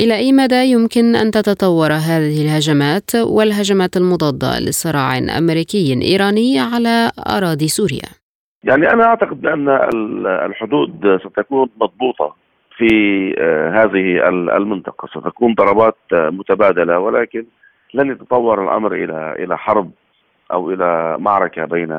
[0.00, 7.68] إلى أي مدى يمكن أن تتطور هذه الهجمات والهجمات المضادة لصراع أمريكي إيراني على أراضي
[7.68, 8.08] سوريا؟
[8.64, 9.68] يعني أنا أعتقد بأن
[10.46, 12.34] الحدود ستكون مضبوطة
[12.76, 12.88] في
[13.38, 17.44] آه، هذه المنطقة ستكون ضربات متبادلة ولكن
[17.94, 19.90] لن يتطور الأمر إلى إلى حرب
[20.52, 21.92] أو إلى معركة بين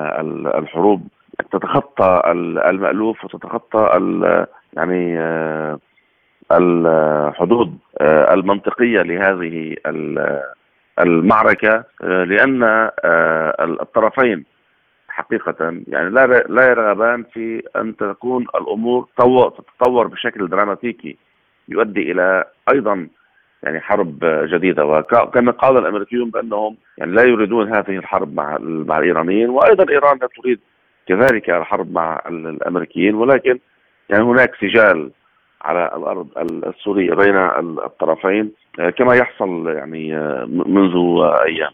[0.56, 1.08] الحروب
[1.52, 2.22] تتخطى
[2.70, 3.90] المألوف وتتخطى
[4.74, 5.80] يعني آه،
[6.52, 9.76] الحدود آه، المنطقية لهذه
[11.00, 12.90] المعركة لأن
[13.60, 14.46] الطرفين
[15.08, 21.18] حقيقة يعني لا لا يرغبان في أن تكون الأمور تتطور بشكل دراماتيكي
[21.70, 23.08] يؤدي إلى أيضا
[23.64, 24.86] يعني حرب جديدة.
[24.86, 30.28] وكما قال الأمريكيون بأنهم يعني لا يريدون هذه الحرب مع مع الإيرانيين وأيضا إيران لا
[30.42, 30.60] تريد
[31.08, 33.60] كذلك الحرب مع الأمريكيين ولكن
[34.10, 35.12] يعني هناك سجال
[35.62, 36.28] على الأرض
[36.68, 37.36] السورية بين
[37.86, 38.52] الطرفين
[38.98, 40.94] كما يحصل يعني منذ
[41.48, 41.72] أيام.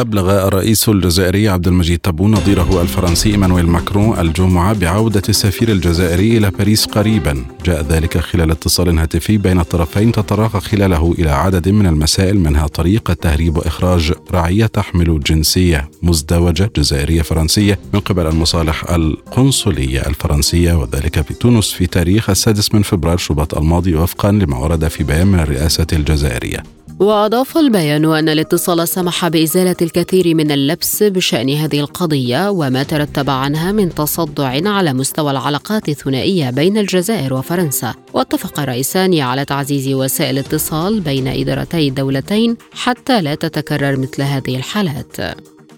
[0.00, 6.50] أبلغ الرئيس الجزائري عبد المجيد تبون نظيره الفرنسي إيمانويل ماكرون الجمعة بعودة السفير الجزائري إلى
[6.50, 7.44] باريس قريبا.
[7.64, 13.14] جاء ذلك خلال اتصال هاتفي بين الطرفين تطرق خلاله إلى عدد من المسائل منها طريقة
[13.14, 21.34] تهريب وإخراج رعية تحمل جنسية مزدوجة جزائرية فرنسية من قبل المصالح القنصلية الفرنسية وذلك في
[21.34, 25.86] تونس في تاريخ السادس من فبراير شباط الماضي وفقا لما ورد في بيان من الرئاسة
[25.92, 26.79] الجزائرية.
[27.00, 33.72] وأضاف البيان أن الاتصال سمح بإزالة الكثير من اللبس بشأن هذه القضية وما ترتب عنها
[33.72, 37.94] من تصدع على مستوى العلاقات الثنائية بين الجزائر وفرنسا.
[38.14, 45.16] واتفق الرئيسان على تعزيز وسائل الاتصال بين إدارتي الدولتين حتى لا تتكرر مثل هذه الحالات.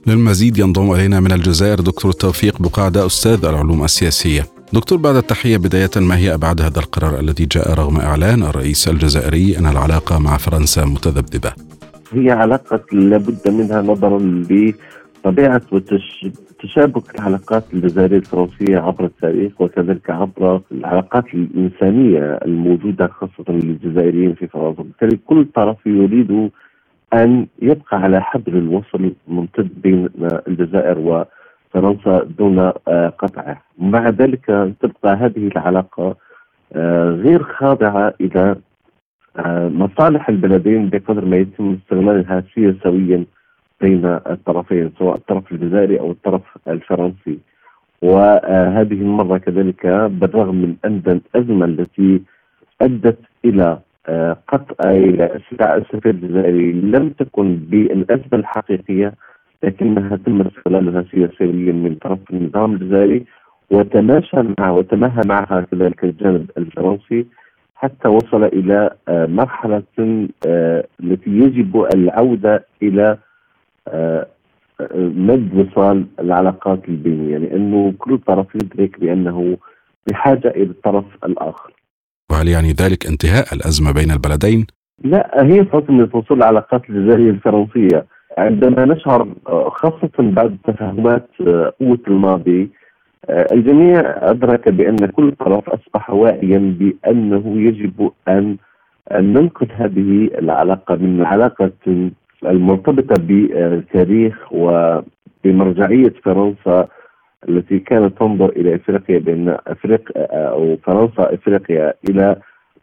[0.07, 4.62] للمزيد ينضم إلينا من الجزائر دكتور توفيق بقعدة أستاذ العلوم السياسية.
[4.75, 9.59] دكتور بعد التحية بداية ما هي أبعاد هذا القرار الذي جاء رغم إعلان الرئيس الجزائري
[9.59, 11.53] أن العلاقة مع فرنسا متذبذبة؟
[12.13, 21.25] هي علاقة لابد منها نظرا لطبيعة وتشابك العلاقات الجزائرية الفرنسية عبر التاريخ وكذلك عبر العلاقات
[21.35, 24.81] الإنسانية الموجودة خاصة للجزائريين في فرنسا.
[24.81, 26.51] وبالتالي كل طرف يريد
[27.15, 30.09] أن يبقى على حبل الوصل ممتد بين
[30.49, 31.25] الجزائر و
[31.73, 36.17] فرنسا دون آه، قطعه مع ذلك تبقى هذه العلاقة
[36.73, 38.57] آه، غير خاضعة إلى
[39.37, 43.25] آه، مصالح البلدين بقدر ما يتم استغلالها سياسويا
[43.81, 47.39] بين الطرفين سواء الطرف الجزائري أو الطرف الفرنسي.
[48.03, 52.23] وهذه المرة كذلك بالرغم من أن الأزمة التي
[52.83, 53.79] أدت إلى
[54.49, 59.15] قطع إلى السفير الجزائري لم تكن بالأزمة الحقيقية
[59.63, 63.25] لكنها تم استغلالها سياسيا من طرف النظام الجزائري
[63.71, 67.27] وتماشى معها وتماهى معها كذلك الجانب الفرنسي
[67.75, 69.83] حتى وصل إلى آه، مرحلة
[70.47, 73.19] آه، التي يجب العودة إلى
[73.89, 74.27] آه،
[74.97, 79.57] مد وصال العلاقات البينية لأنه كل طرف يدرك بأنه
[80.07, 81.73] بحاجة إلى الطرف الآخر.
[82.31, 84.67] وهل يعني ذلك انتهاء الأزمة بين البلدين؟
[85.05, 88.07] لا هي فتره وصول العلاقات الجزائرية الفرنسية
[88.39, 89.29] عندما نشعر
[89.69, 91.29] خاصة بعد تفاهمات
[91.81, 92.71] قوة الماضي
[93.31, 98.57] الجميع أدرك بأن كل طرف أصبح واعيا بأنه يجب أن
[99.13, 101.71] ننقذ هذه العلاقة من العلاقه
[102.45, 106.89] المرتبطة بتاريخ وبمرجعية فرنسا
[107.49, 112.37] التي كانت تنظر إلى إفريقيا بان افريقيا أو فرنسا إفريقيا إلى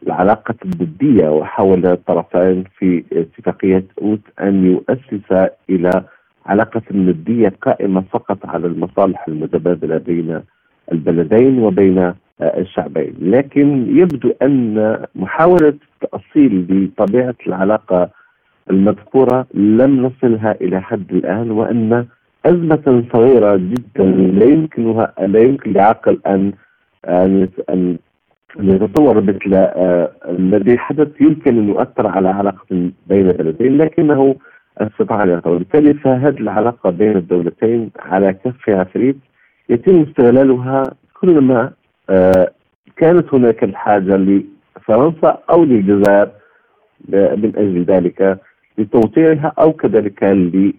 [0.08, 6.04] العلاقة الضدية وحاول الطرفين في اتفاقية أوت أن يؤسس إلى
[6.46, 10.42] علاقة ندية قائمة فقط على المصالح المتبادلة بين
[10.92, 13.14] البلدين وبين الشعبين.
[13.22, 18.10] لكن يبدو أن محاولة التأصيل بطبيعة العلاقة
[18.70, 22.06] المذكورة لم نصلها إلى حد الآن وأن
[22.46, 26.54] أزمة صغيرة جدا لا يمكنها لا يمكن لعقل أن
[27.70, 27.98] أن
[28.58, 34.36] نتصور مثل آه، الذي حدث يمكن أن يؤثر على علاقة بين البلدين لكنه
[34.78, 39.18] استطاع أن يطور وبالتالي فهذه العلاقة بين الدولتين على كف عفريت.
[39.70, 40.84] يتم استغلالها
[41.22, 41.72] كلما
[42.10, 42.52] آه،
[42.98, 46.30] كانت هناك الحاجة لفرنسا أو للجزائر
[47.14, 48.40] آه، من أجل ذلك
[48.78, 50.24] لتوطيعها أو كذلك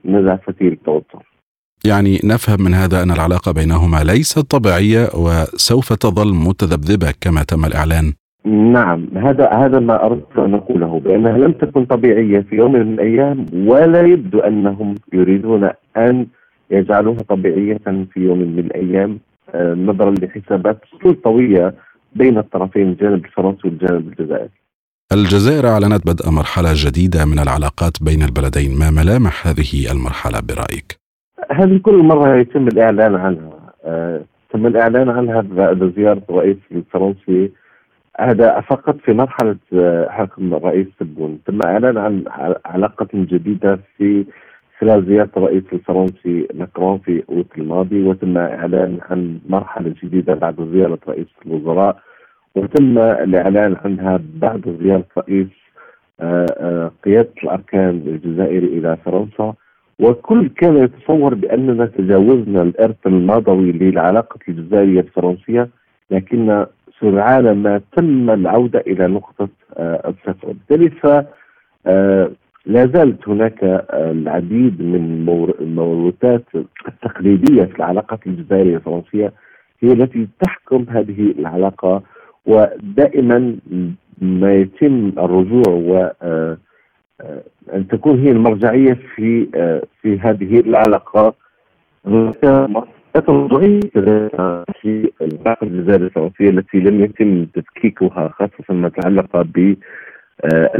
[0.05, 1.30] لنزع فتيل التوتر
[1.85, 8.13] يعني نفهم من هذا أن العلاقة بينهما ليست طبيعية وسوف تظل متذبذبة كما تم الإعلان.
[8.45, 13.47] نعم هذا هذا ما أردت أن أقوله بأنها لم تكن طبيعية في يوم من الأيام
[13.55, 16.27] ولا يبدو أنهم يريدون أن
[16.71, 19.19] يجعلوها طبيعية في يوم من الأيام
[19.55, 20.81] آه، نظرا لحسابات
[21.25, 21.73] طويلة
[22.17, 24.61] بين الطرفين الجانب الفرنسي والجانب الجزائري.
[25.13, 31.00] الجزائر أعلنت بدء مرحلة جديدة من العلاقات بين البلدين، ما ملامح هذه المرحلة برأيك؟
[31.53, 33.61] هذه كل مرة يتم الإعلان عنها.
[33.85, 37.51] آه، تم الإعلان عنها بعد زيارة الرئيس الفرنسي
[38.21, 42.25] هذا فقط في مرحلة آه، حكم الرئيس تبون تم إعلان عن
[42.67, 44.25] علاقة جديدة في
[44.79, 50.99] خلال زيارة الرئيس الفرنسي ماكرون في أوت الماضي وتم إعلان عن مرحلة جديدة بعد زيارة
[51.09, 51.99] رئيس الوزراء
[52.55, 55.49] وتم الإعلان عنها بعد زيارة رئيس
[56.21, 59.55] آه، قيادة الأركان الجزائري إلى فرنسا.
[60.01, 65.69] وكل كان يتصور بأننا تجاوزنا الإرث الماضوي للعلاقة الجزائرية الفرنسية
[66.11, 66.67] لكن
[67.01, 70.49] سرعان ما تم العودة إلى نقطة آه، الصفر.
[70.49, 71.07] وبالتالي ف
[71.87, 72.31] آه،
[72.67, 74.95] لا زالت هناك آه، العديد من
[75.61, 76.45] الموروثات
[76.89, 79.33] التقليدية في العلاقات الجزائرية الفرنسية
[79.81, 82.03] هي التي تحكم هذه العلاقة
[82.47, 83.57] ودائما
[84.21, 86.11] ما يتم الرجوع و
[87.75, 91.35] أن تكون هي المرجعية في آه، في هذه العلاقة.
[93.29, 93.81] موضوعية
[94.83, 99.75] في العلاقة الجزائرية الفرنسية التي لم يتم تفكيكها خاصة ما تعلق ب
[100.45, 100.71] آه،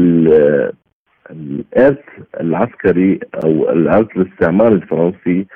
[1.31, 2.05] الإرث
[2.41, 5.47] العسكري أو الإرث الاستعمار الفرنسي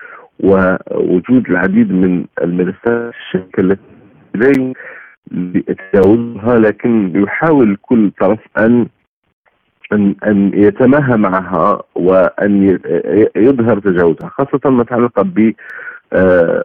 [0.41, 3.83] ووجود العديد من الملفات الشركة التي
[4.35, 4.75] لا
[5.69, 8.39] يتجاوزها لكن يحاول كل طرف
[9.93, 12.79] أن أن يتماهى معها وأن
[13.37, 15.53] يظهر تجاوزها خاصة ما يتعلق ب
[16.13, 16.65] آه،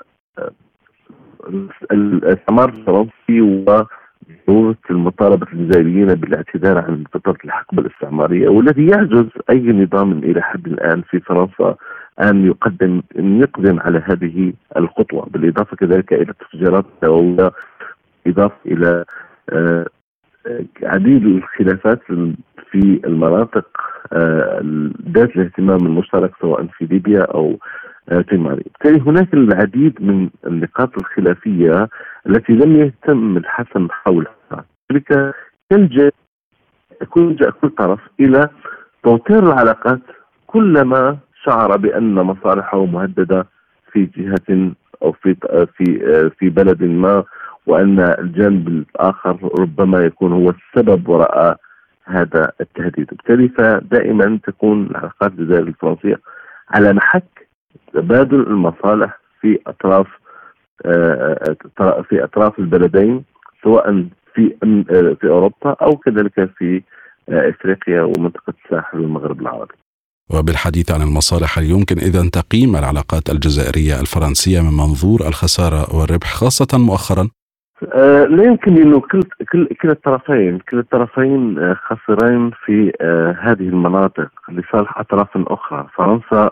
[1.92, 10.42] الاستعمار الفرنسي وضروره المطالبة الجزائريين بالاعتذار عن فترة الحقبة الاستعمارية والذي يعجز أي نظام إلى
[10.42, 11.76] حد الآن في فرنسا
[12.22, 17.52] أن يقدم أن يقدم على هذه الخطوة بالإضافة كذلك إلى التفجيرات النوويه
[18.28, 19.06] اضافه إلى
[19.50, 19.86] آه،
[20.84, 22.00] عديد الخلافات
[22.72, 23.68] في المناطق
[24.14, 24.62] آه،
[25.12, 27.60] ذات الاهتمام المشترك سواء في ليبيا أو
[28.10, 31.90] آه، في مالي بالتالي هناك العديد من النقاط الخلافية
[32.28, 34.66] التي لم يتم الحسم حولها.
[34.92, 35.36] لذلك
[35.72, 36.12] يلجا
[37.10, 38.50] كل كل طرف إلى
[39.04, 40.00] توطير العلاقات
[40.48, 43.46] كلما شعر بأن مصالحه مهددة
[43.92, 45.36] في جهة أو في
[45.78, 47.24] في آه، في بلد ما
[47.68, 51.58] وأن الجانب الآخر ربما يكون هو السبب وراء
[52.10, 56.20] هذا التهديد وبالتالي فدائما تكون العلاقات الجزائريه الفرنسية
[56.70, 57.48] على محك
[57.94, 60.08] تبادل المصالح في أطراف
[60.86, 63.24] آه، آه، في أطراف البلدين
[63.64, 66.82] سواء في آه، في أوروبا أو كذلك في
[67.30, 69.74] إفريقيا ومنطقة الساحل والمغرب العربي.
[70.34, 76.78] وبالحديث عن المصالح هل يمكن إذا تقييم العلاقات الجزائرية الفرنسية من منظور الخسارة والربح خاصة
[76.78, 77.30] مؤخرا؟
[77.94, 83.70] آه لا يمكن انه كل كل كلا الطرفين كلا الطرفين آه خسرين في آه هذه
[83.70, 86.52] المناطق لصالح أطراف أخرى، فرنسا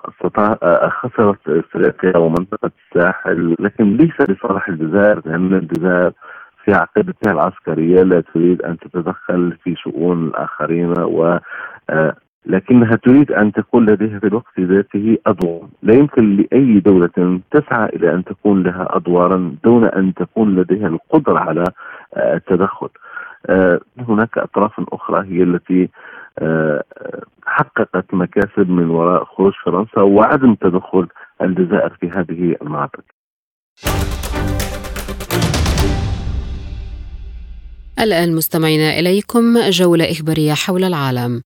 [0.63, 6.11] آه خسرت إفريقيا ومنطقة الساحل لكن ليس لصالح الجزائر لأن الجزائر
[6.65, 11.39] في عقيدتها العسكرية لا تريد أن تتدخل في شؤون الآخرين و
[12.47, 18.13] لكنها تريد أن تكون لديها في الوقت ذاته أدوار، لا يمكن لأي دولة تسعى إلى
[18.13, 21.63] أن تكون لها أدوارا دون أن تكون لديها القدرة على
[22.13, 22.89] آه، التدخل.
[23.45, 25.89] آه، هناك أطراف أخرى هي التي
[27.45, 31.07] حققت مكاسب من وراء خروج فرنسا وعدم تدخل
[31.41, 33.03] الجزائر في هذه المناطق.
[37.99, 41.41] الآن مستمعينا إليكم جولة إخبارية حول العالم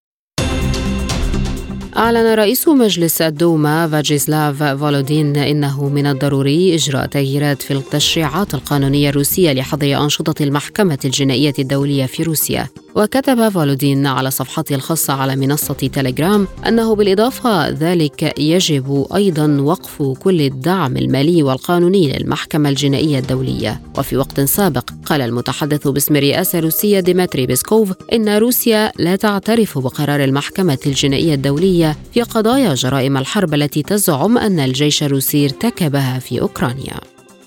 [1.98, 9.54] أعلن رئيس مجلس الدوما فاجيسلاف فولودين إنه من الضروري إجراء تغييرات في التشريعات القانونية الروسية
[9.54, 12.68] لحظر أنشطة المحكمة الجنائية الدولية في روسيا.
[12.96, 20.42] وكتب فولودين على صفحته الخاصة على منصة تيليجرام أنه بالإضافة ذلك يجب أيضا وقف كل
[20.42, 23.82] الدعم المالي والقانوني للمحكمة الجنائية الدولية.
[23.98, 30.24] وفي وقت سابق قال المتحدث باسم الرئاسة الروسية ديمتري بيسكوف إن روسيا لا تعترف بقرار
[30.24, 31.81] المحكمة الجنائية الدولية
[32.14, 37.00] في قضايا جرائم الحرب التي تزعم أن الجيش الروسي ارتكبها في أوكرانيا.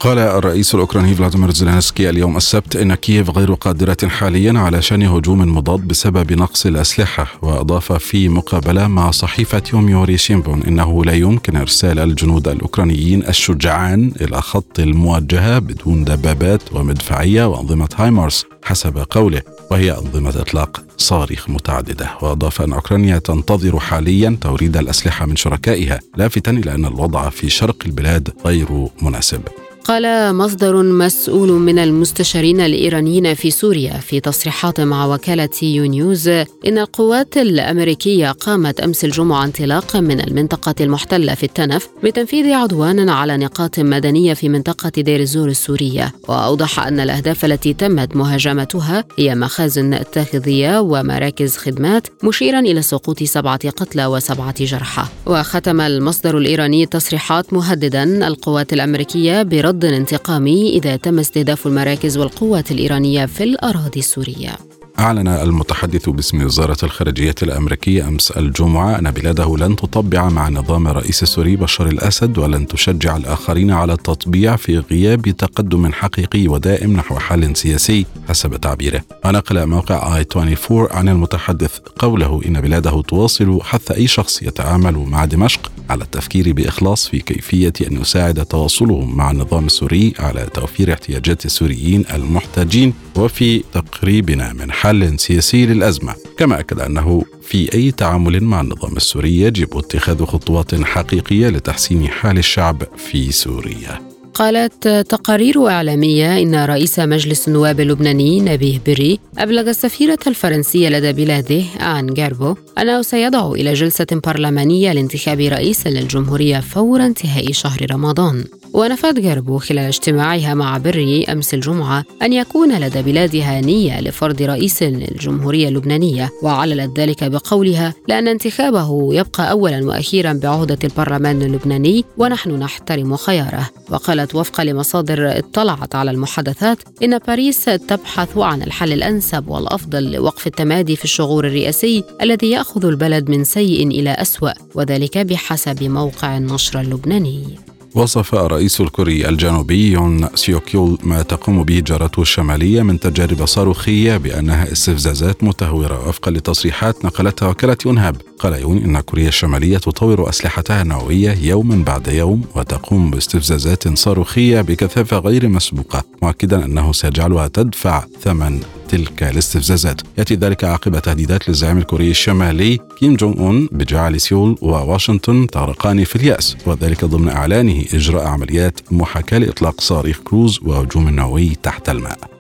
[0.05, 5.57] قال الرئيس الأوكراني فلاديمير زيلينسكي اليوم السبت إن كييف غير قادرة حاليا على شن هجوم
[5.57, 11.99] مضاد بسبب نقص الأسلحة وأضاف في مقابلة مع صحيفة يوميوري شيمبون إنه لا يمكن إرسال
[11.99, 20.31] الجنود الأوكرانيين الشجعان إلى خط المواجهة بدون دبابات ومدفعية وأنظمة هايمارس حسب قوله وهي أنظمة
[20.31, 22.11] إطلاق صواريخ متعددة.
[22.23, 27.77] وأضاف أن أوكرانيا تنتظر حاليا توريد الأسلحة من شركائها لافتا إلى أن الوضع في شرق
[27.87, 29.41] البلاد غير مناسب.
[29.85, 36.79] قال مصدر مسؤول من المستشارين الإيرانيين في سوريا في تصريحات مع وكالة يو نيوز إن
[36.79, 43.81] القوات الأمريكية قامت أمس الجمعة انطلاقا من المنطقة المحتلة في التنف بتنفيذ عدوان على نقاط
[43.81, 46.13] مدنية في منطقة دير الزور السورية.
[46.29, 53.71] وأوضح أن الأهداف التي تمت مهاجمتها هي مخازن تغذية ومراكز خدمات مشيرا إلى سقوط سبعة
[53.71, 55.05] قتلى وسبعة جرحى.
[55.27, 62.71] وختم المصدر الإيراني التصريحات مهددا القوات الأمريكية برد رد انتقامي إذا تم استهداف المراكز والقوات
[62.71, 64.74] الإيرانية في الأراضي السورية.
[64.99, 71.23] أعلن المتحدث باسم وزارة الخارجية الأمريكية أمس الجمعة أن بلاده لن تطبع مع نظام الرئيس
[71.23, 77.57] السوري بشار الأسد ولن تشجع الآخرين على التطبيع في غياب تقدم حقيقي ودائم نحو حل
[77.57, 79.03] سياسي حسب تعبيره.
[79.25, 85.25] ونقل موقع آي 24 عن المتحدث قوله إن بلاده تواصل حث أي شخص يتعامل مع
[85.25, 91.47] دمشق على التفكير بإخلاص في كيفية أن يساعد تواصلهم مع النظام السوري على توفير احتياجات
[91.47, 92.95] السوريين المحتاجين.
[93.17, 99.41] وفي تقريبنا من حل سياسي للأزمة كما أكد أنه في أي تعامل مع النظام السوري
[99.41, 104.01] يجب اتخاذ خطوات حقيقية لتحسين حال الشعب في سوريا.
[104.35, 111.63] قالت تقارير إعلامية إن رئيس مجلس النواب اللبناني نبيه بري أبلغ السفيرة الفرنسية لدى بلاده
[111.81, 118.45] آن جاربو أنه سيدعو إلى جلسة برلمانية لانتخاب رئيس للجمهورية فور انتهاء شهر رمضان.
[118.75, 124.83] ونفت جاربو خلال اجتماعها مع بري أمس الجمعة أن يكون لدى بلادها نية لفرض رئيس
[124.83, 133.17] للجمهورية اللبنانية وعللت ذلك بقولها لأن انتخابه يبقى أولا وأخيرا بعهدة البرلمان اللبناني ونحن نحترم
[133.17, 133.71] خياره.
[133.91, 140.47] وقالت قالت وفقا لمصادر اطلعت على المحادثات إن باريس تبحث عن الحل الأنسب والأفضل لوقف
[140.47, 146.81] التمادي في الشغور الرئاسي الذي يأخذ البلد من سيء إلى أسوأ وذلك بحسب موقع النشرة
[146.81, 147.64] اللبناني.
[147.95, 154.73] وصف الرئيس الكوري الجنوبي يون سيوكيول ما تقوم به جارته الشمالية من تجارب صاروخية بأنها
[154.73, 158.17] استفزازات متهورة وفقا لتصريحات نقلتها وكالة يونهاب.
[158.39, 165.19] قال يون إن كوريا الشمالية تطور أسلحتها النووية يوما بعد يوم وتقوم باستفزازات صاروخية بكثافة
[165.19, 168.61] غير مسبوقة مؤكدا أنه سيجعلها تدفع ثمن
[168.95, 170.01] تلك الاستفزازات.
[170.19, 176.17] يأتي ذلك عقب تهديدات للزعيم الكوري الشمالي كيم جونغ أون بجعل سيول وواشنطن تغرقان في
[176.17, 182.34] اليأس وذلك ضمن إعلانه إجراء عمليات محاكاة لإطلاق صواريخ كروز وهجوم نووي تحت الماء.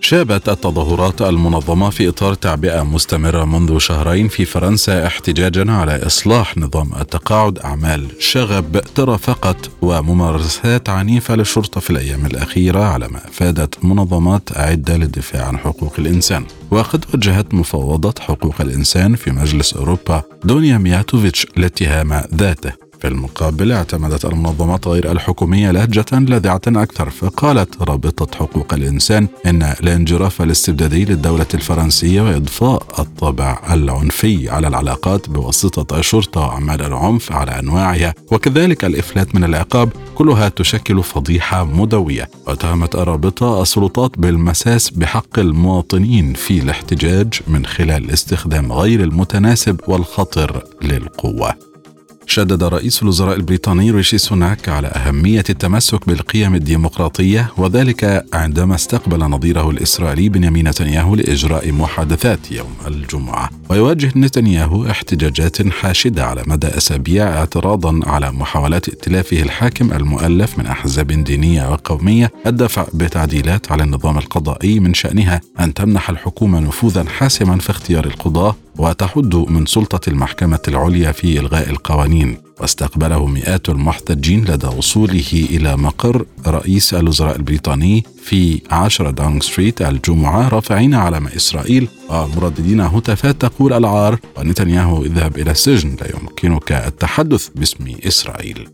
[0.00, 6.90] شابت التظاهرات المنظمة في إطار تعبئة مستمرة منذ شهرين في فرنسا احتجاجا على إصلاح نظام
[7.00, 14.96] التقاعد أعمال شغب ترافقت وممارسات عنيفة للشرطة في الأيام الأخيرة على ما أفادت منظمات عدة
[14.96, 16.44] للدفاع عن حقوق الإنسان.
[16.70, 22.87] وقد وجهت مفوضة حقوق الإنسان في مجلس أوروبا دونيا مياتوفيتش الاتهام ذاته.
[23.00, 30.42] في المقابل اعتمدت المنظمات غير الحكومية لهجة لاذعة أكثر فقالت رابطة حقوق الإنسان إن الانجراف
[30.42, 38.84] الاستبدادي للدولة الفرنسية وإضفاء الطابع العنفي على العلاقات بواسطة الشرطة وأعمال العنف على أنواعها وكذلك
[38.84, 42.30] الإفلات من العقاب كلها تشكل فضيحة مدوية.
[42.46, 51.67] واتهمت الرابطة السلطات بالمساس بحق المواطنين في الاحتجاج من خلال الاستخدام غير المتناسب والخطر للقوة.
[52.30, 59.70] شدد رئيس الوزراء البريطاني ريشي سوناك على أهمية التمسك بالقيم الديمقراطية وذلك عندما استقبل نظيره
[59.70, 63.50] الإسرائيلي بنيامين نتنياهو لإجراء محادثات يوم الجمعة.
[63.70, 71.06] ويواجه نتنياهو احتجاجات حاشدة على مدى أسابيع اعتراضا على محاولات ائتلافه الحاكم المؤلف من أحزاب
[71.06, 77.70] دينية وقومية الدفع بتعديلات على النظام القضائي من شأنها أن تمنح الحكومة نفوذا حاسما في
[77.70, 85.30] اختيار القضاة وتحد من سلطة المحكمة العليا في إلغاء القوانين واستقبله مئات المحتجين لدى وصوله
[85.32, 93.40] إلى مقر رئيس الوزراء البريطاني في 10 داونغ ستريت الجمعة رافعين علم إسرائيل ومرددين هتافات
[93.40, 98.68] تقول العار ونتنياهو اذهب إلى السجن لا يمكنك التحدث باسم إسرائيل.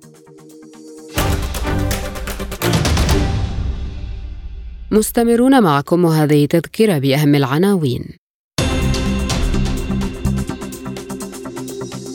[4.90, 8.23] مستمرون معكم وهذه تذكرة بأهم العناوين.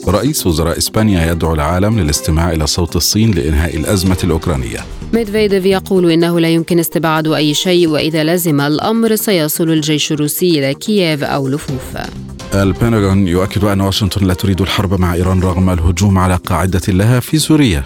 [0.08, 4.78] رئيس وزراء إسبانيا يدعو العالم للاستماع إلى صوت الصين لإنهاء الأزمة الأوكرانية.
[5.12, 10.74] ميدفيديف يقول إنه لا يمكن استبعاد أي شيء وإذا لزم الأمر سيصل الجيش الروسي إلى
[10.74, 11.96] كييف أو لفوف.
[12.54, 17.38] البنتاغون يؤكد أن واشنطن لا تريد الحرب مع إيران رغم الهجوم على قاعدة لها في
[17.38, 17.84] سوريا.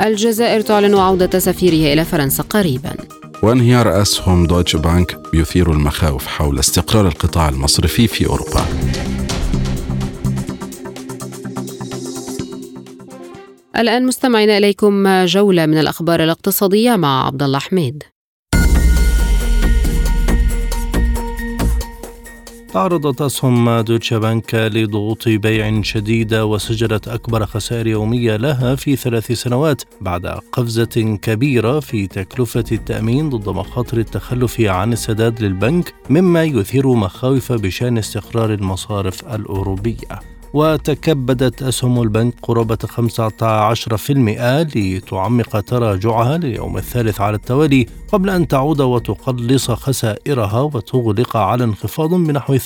[0.00, 2.94] الجزائر تعلن عودة سفيرها إلى فرنسا قريبا.
[3.42, 8.66] وانهيار أسهم دويتش بانك يثير المخاوف حول استقرار القطاع المصرفي في أوروبا.
[13.78, 18.02] الآن مستمعين إليكم جولة من الأخبار الاقتصادية مع عبد الله حميد.
[22.72, 29.82] تعرضت أسهم دوتشا بنك لضغوط بيع شديدة وسجلت أكبر خسائر يومية لها في ثلاث سنوات
[30.00, 37.52] بعد قفزة كبيرة في تكلفة التأمين ضد مخاطر التخلف عن السداد للبنك مما يثير مخاوف
[37.52, 40.35] بشأن استقرار المصارف الأوروبية.
[40.56, 47.86] وتكبدت أسهم البنك قرابة 15% لتعمق تراجعها لليوم الثالث على التوالي.
[48.12, 52.60] قبل أن تعود وتقلص خسائرها وتغلق على انخفاض بنحو 3%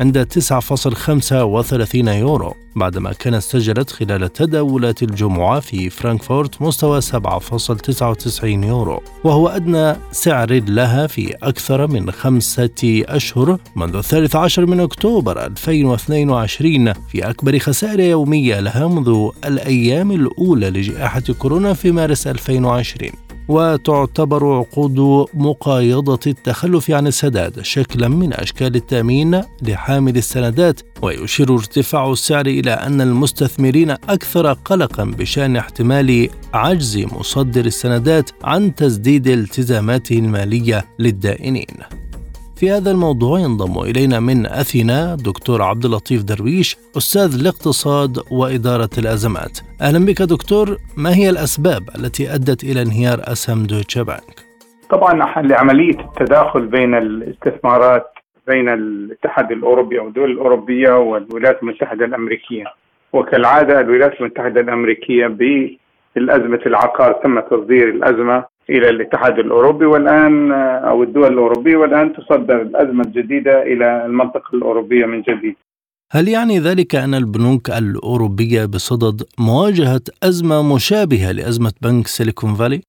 [0.00, 9.48] عند 9.35 يورو بعدما كانت سجلت خلال تداولات الجمعة في فرانكفورت مستوى 7.99 يورو وهو
[9.48, 17.30] أدنى سعر لها في أكثر من خمسة أشهر منذ الثالث عشر من أكتوبر 2022 في
[17.30, 26.20] أكبر خسائر يومية لها منذ الأيام الأولى لجائحة كورونا في مارس 2020 وتعتبر عقود مقايضة
[26.26, 33.90] التخلف عن السداد شكلا من أشكال التأمين لحامل السندات ويشير ارتفاع السعر إلى أن المستثمرين
[33.90, 42.05] أكثر قلقا بشأن احتمال عجز مصدر السندات عن تسديد التزاماته المالية للدائنين.
[42.56, 49.58] في هذا الموضوع ينضم إلينا من أثينا دكتور عبد اللطيف درويش أستاذ الاقتصاد وإدارة الأزمات
[49.82, 54.36] أهلا بك دكتور ما هي الأسباب التي أدت إلى انهيار أسهم دويتشا بانك؟
[54.90, 58.06] طبعا لعملية التداخل بين الاستثمارات
[58.46, 62.64] بين الاتحاد الأوروبي أو الدول الأوروبية والولايات المتحدة الأمريكية
[63.12, 70.52] وكالعادة الولايات المتحدة الأمريكية بالأزمة العقار تم تصدير الأزمة إلى الاتحاد الأوروبي والآن
[70.90, 75.56] أو الدول الأوروبية والآن تصدر الأزمة الجديدة إلى المنطقة الأوروبية من جديد.
[76.12, 82.80] هل يعني ذلك أن البنوك الأوروبية بصدد مواجهة أزمة مشابهة لأزمة بنك سيليكون فالي؟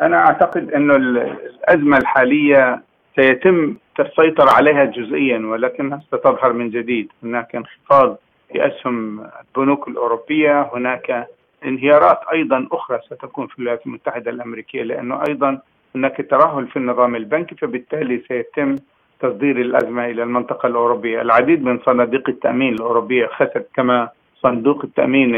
[0.00, 2.82] أنا أعتقد انه الأزمة الحالية
[3.16, 8.18] سيتم السيطرة عليها جزئيا ولكنها ستظهر من جديد، هناك انخفاض
[8.52, 11.26] في أسهم البنوك الأوروبية، هناك
[11.64, 15.58] انهيارات أيضا أخرى ستكون في الولايات المتحدة الأمريكية لأنه أيضا
[15.94, 18.76] هناك ترهل في النظام البنكي فبالتالي سيتم
[19.20, 24.08] تصدير الأزمة إلى المنطقة الأوروبية، العديد من صناديق التأمين الأوروبية خسرت كما
[24.42, 25.34] صندوق التأمين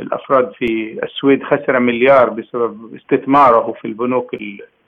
[0.00, 4.36] الأفراد في السويد خسر مليار بسبب استثماره في البنوك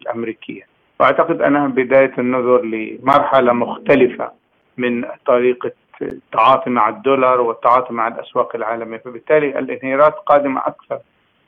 [0.02, 0.62] الأمريكية.
[1.00, 4.30] وأعتقد أنها بداية النظر لمرحلة مختلفة
[4.76, 5.70] من طريقة
[6.02, 8.98] التعاطي مع الدولار والتعاطي مع الأسواق العالمية.
[8.98, 10.98] فبالتالي الانهيارات قادمة أكثر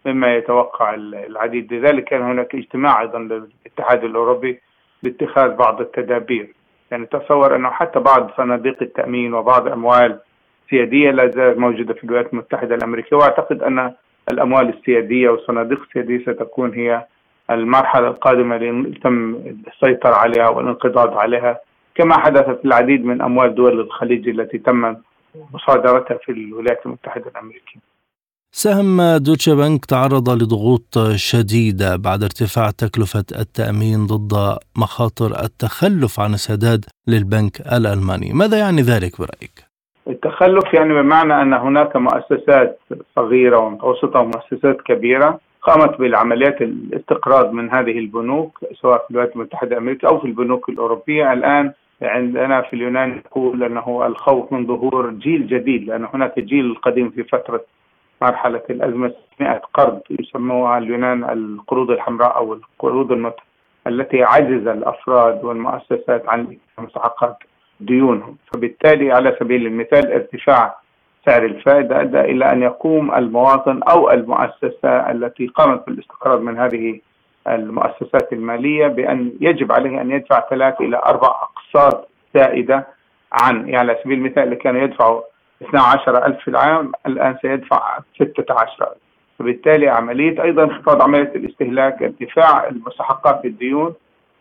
[0.07, 1.73] مما يتوقع العديد.
[1.73, 4.61] لذلك كان هناك اجتماع أيضا للاتحاد الأوروبي
[5.03, 6.49] لاتخاذ بعض التدابير.
[6.91, 10.21] يعني تصور أنه حتى بعض صناديق التأمين وبعض أموال
[10.71, 13.95] سيادية لا زالت موجودة في الولايات المتحدة الأمريكية وأعتقد أن
[14.33, 17.07] الأموال السيادية والصناديق السيادية ستكون هي
[17.51, 19.35] المرحلة القادمة اللي تم
[19.67, 21.61] السيطرة عليها والانقضاض عليها.
[21.99, 24.97] كما حدث في العديد من أموال دول الخليج التي تم
[25.55, 27.81] مصادرتها في الولايات المتحدة الأمريكية.
[28.53, 36.85] سهم دوتشا بنك تعرض لضغوط شديدة بعد ارتفاع تكلفة التأمين ضد مخاطر التخلف عن السداد
[37.09, 38.33] للبنك الألماني.
[38.33, 39.57] ماذا يعني ذلك برأيك؟
[40.09, 42.81] التخلف يعني بمعنى أن هناك مؤسسات
[43.17, 50.09] صغيرة ومتوسطة ومؤسسات كبيرة قامت بالعمليات الاستقراض من هذه البنوك سواء في الولايات المتحدة الأمريكية
[50.09, 51.33] أو في البنوك الأوروبية.
[51.33, 51.73] الآن
[52.03, 57.25] عندنا في اليونان نقول أنه الخوف من ظهور جيل جديد لأن هناك جيل قديم في
[57.25, 57.65] فترة
[58.23, 63.37] مرحلة الأزمة 600 قرض يسموها اليونان القروض الحمراء أو القروض المت...
[63.87, 67.37] التي عجز الأفراد والمؤسسات عن مستحقات
[67.81, 68.37] ديونهم.
[68.53, 70.77] فبالتالي على سبيل المثال ارتفاع
[71.27, 77.01] سعر الفائدة أدى إلى أن يقوم المواطن أو المؤسسة التي قامت بالاستقراض من هذه
[77.55, 82.87] المؤسسات المالية بأن يجب عليه أن يدفع ثلاث إلى أربع أقساط زائدة
[83.33, 85.23] عن يعني على سبيل المثال اللي كانوا يدفعوا
[85.63, 88.99] 12 ألف في العام الآن سيدفع 16 ألف
[89.39, 93.95] فبالتالي عملية أيضا انخفاض عملية الاستهلاك ارتفاع المستحقات بالديون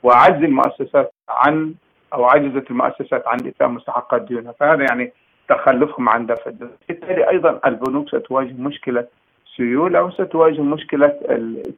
[0.03, 1.73] وعجز المؤسسات عن
[2.13, 4.51] أو عجزت المؤسسات عن إيفاء مستحقات ديونها.
[4.59, 5.11] فهذا يعني
[5.49, 6.51] تخلفهم عن دفع.
[6.51, 8.51] الدين بالتالي أيضا البنوك ستواجه
[9.57, 11.13] سيولة وستواجه مشكلة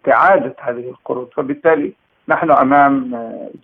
[0.07, 1.29] إعادة هذه القروض.
[1.35, 1.93] فبالتالي
[2.29, 3.15] نحن أمام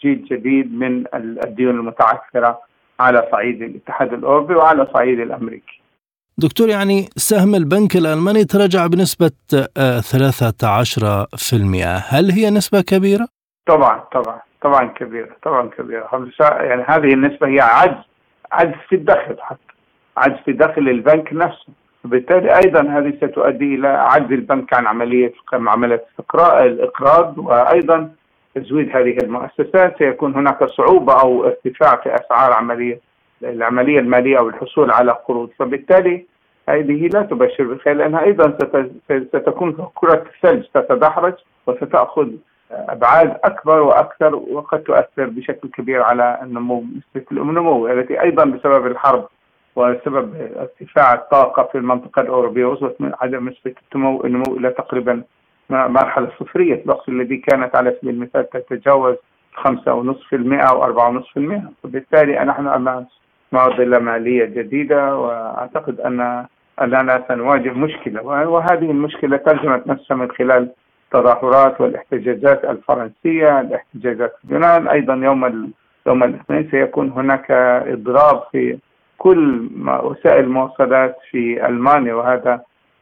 [0.01, 2.59] جيل جديد من الديون المتعثرة
[2.99, 5.81] على صعيد الاتحاد الأوروبي وعلى صعيد الأمريكي.
[6.37, 13.27] دكتور يعني سهم البنك الألماني تراجع بنسبة 13% آه، هل هي نسبة كبيرة؟
[13.67, 16.29] طبعا طبعا طبعا كبيرة طبعا كبيرة.
[16.39, 18.03] يعني هذه النسبة هي عجز
[18.51, 19.73] عجز في الدخل حتى
[20.17, 21.67] عجز في دخل البنك نفسه.
[22.05, 26.03] وبالتالي أيضا هذه ستؤدي إلى عجز البنك عن عملية عملية
[26.63, 28.11] الإقراض وأيضا
[28.55, 29.97] تزويد هذه المؤسسات.
[29.97, 32.99] سيكون هناك صعوبة أو ارتفاع في أسعار عمليه
[33.43, 35.49] العملية المالية أو الحصول على قروض.
[35.59, 36.25] فبالتالي
[36.69, 38.57] هذه لا تبشر بالخير لأنها أيضا
[39.09, 41.33] ستكون كرة ثلج ستتدحرج
[41.67, 42.27] وستأخذ
[42.71, 49.27] أبعاد أكبر وأكثر وقد تؤثر بشكل كبير على النمو نسبة النمو التي أيضا بسبب الحرب
[49.75, 55.23] وسبب ارتفاع الطاقة في المنطقة الأوروبية وصلت من عدم نسبة النمو النمو إلى تقريبا
[55.69, 56.81] مرحلة صفرية.
[56.85, 59.15] الوقت الذي كانت على سبيل المثال تتجاوز
[59.55, 59.63] 5.5%
[60.69, 60.83] أو
[61.21, 61.37] 4.5%
[61.83, 63.05] وبالتالي نحن أمام
[63.51, 66.45] معضلة مالية جديدة وأعتقد أن
[66.81, 70.71] أننا سنواجه مشكلة وهذه المشكلة ترجمت نفسها من خلال
[71.05, 75.71] التظاهرات والاحتجاجات الفرنسية الاحتجاجات في اليونان أيضا يوم
[76.07, 77.51] يوم الاثنين سيكون هناك
[77.87, 78.77] إضراب في
[79.17, 79.69] كل
[80.03, 82.61] وسائل المواصلات في ألمانيا وهذا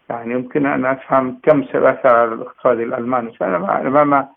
[0.10, 3.32] يعني يمكن أن أفهم كم سيؤثر على الاقتصاد الألماني.
[3.32, 4.28] فأنا أمام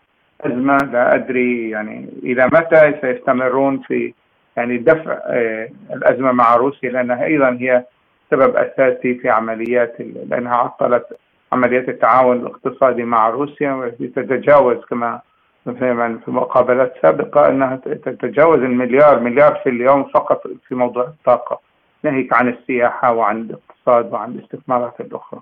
[0.41, 4.13] أزمة لا أدري يعني إلى متى سيستمرون في
[4.57, 7.83] يعني دفع آه، الأزمة مع روسيا لأنها أيضا هي
[8.31, 11.05] سبب أساسي في عمليات لأنها عطلت
[11.53, 15.21] عمليات التعاون الاقتصادي مع روسيا والتي تتجاوز كما
[15.65, 21.66] في مقابلات سابقة أنها تتجاوز المليار مليار في اليوم فقط في موضوع الطاقة.
[22.03, 25.39] ناهيك عن السياحة وعن الاقتصاد وعن الاستثمارات الأخرى.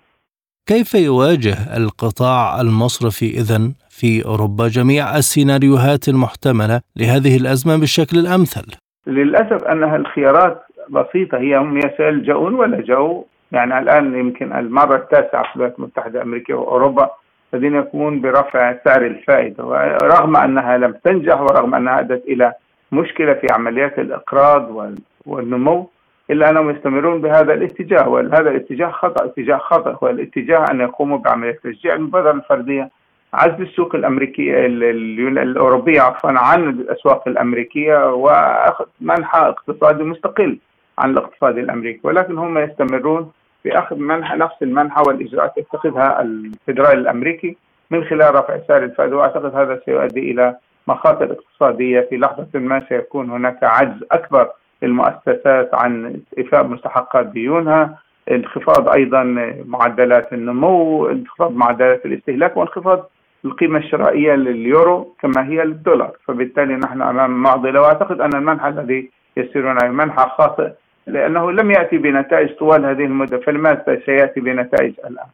[0.67, 8.77] كيف يواجه القطاع المصرفي إذن في أوروبا جميع السيناريوهات المحتملة لهذه الأزمة بالشكل الأمثل؟
[9.07, 11.37] للأسف أنها الخيارات بسيطة.
[11.37, 17.09] هي هم يلجؤون ولا جو؟ يعني الآن يمكن المرة التاسعة في الولايات المتحدة الأمريكية وأوروبا
[17.53, 22.53] الذين يقومون برفع سعر الفائدة ورغم أنها لم تنجح ورغم أنها أدت إلى
[22.91, 24.91] مشكلة في عمليات الإقراض
[25.25, 25.89] والنمو
[26.29, 31.59] إلا أنهم يستمرون بهذا الاتجاه وهذا الاتجاه خطأ اتجاه خطأ هو الاتجاه أن يقوموا بعملية
[31.63, 32.89] تشجيع المبادرة الفردية
[33.33, 40.57] عزل السوق الأمريكية الأوروبية عفوا عن الأسواق الأمريكية وأخذ منحى اقتصادي مستقل
[40.99, 41.99] عن الاقتصاد الأمريكي.
[42.03, 43.31] ولكن هم يستمرون
[43.65, 47.57] بأخذ منحى نفس المنحى والإجراءات يتخذها الفدرالي الأمريكي
[47.91, 49.17] من خلال رفع سعر الفائدة.
[49.17, 50.55] وأعتقد هذا سيؤدي إلى
[50.87, 54.49] مخاطر اقتصادية في لحظة ما سيكون هناك عجز أكبر
[54.83, 57.97] المؤسسات عن إيفاء مستحقات ديونها
[58.31, 59.23] انخفاض أيضا
[59.65, 63.09] معدلات النمو انخفاض معدلات الاستهلاك وانخفاض
[63.45, 66.11] القيمة الشرائية لليورو كما هي للدولار.
[66.27, 70.69] فبالتالي نحن أمام معضلة وأعتقد أن المنحى الذي يسيرون عليه منحى خاطئ
[71.07, 75.27] لأنه لم يأتي بنتائج طوال هذه المدة فلماذا سيأتي بنتائج الآن؟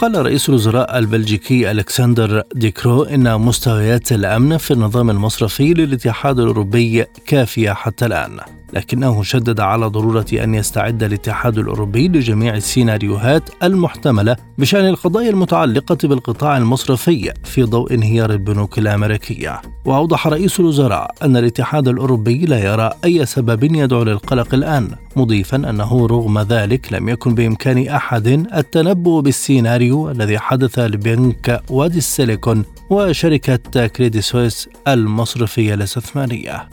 [0.00, 7.72] قال رئيس الوزراء البلجيكي ألكسندر ديكرو إن مستويات الأمن في النظام المصرفي للاتحاد الأوروبي كافية
[7.72, 8.40] حتى الآن.
[8.72, 16.56] لكنه شدد على ضرورة أن يستعد الاتحاد الأوروبي لجميع السيناريوهات المحتملة بشأن القضايا المتعلقة بالقطاع
[16.56, 19.62] المصرفي في ضوء انهيار البنوك الأمريكية.
[19.84, 26.06] وأوضح رئيس الوزراء أن الاتحاد الأوروبي لا يرى أي سبب يدعو للقلق الآن مضيفا أنه
[26.06, 34.20] رغم ذلك لم يكن بإمكان أحد التنبؤ بالسيناريو الذي حدث لبنك وادي السيليكون وشركة كريدي
[34.20, 36.68] سويس المصرفية الاستثمارية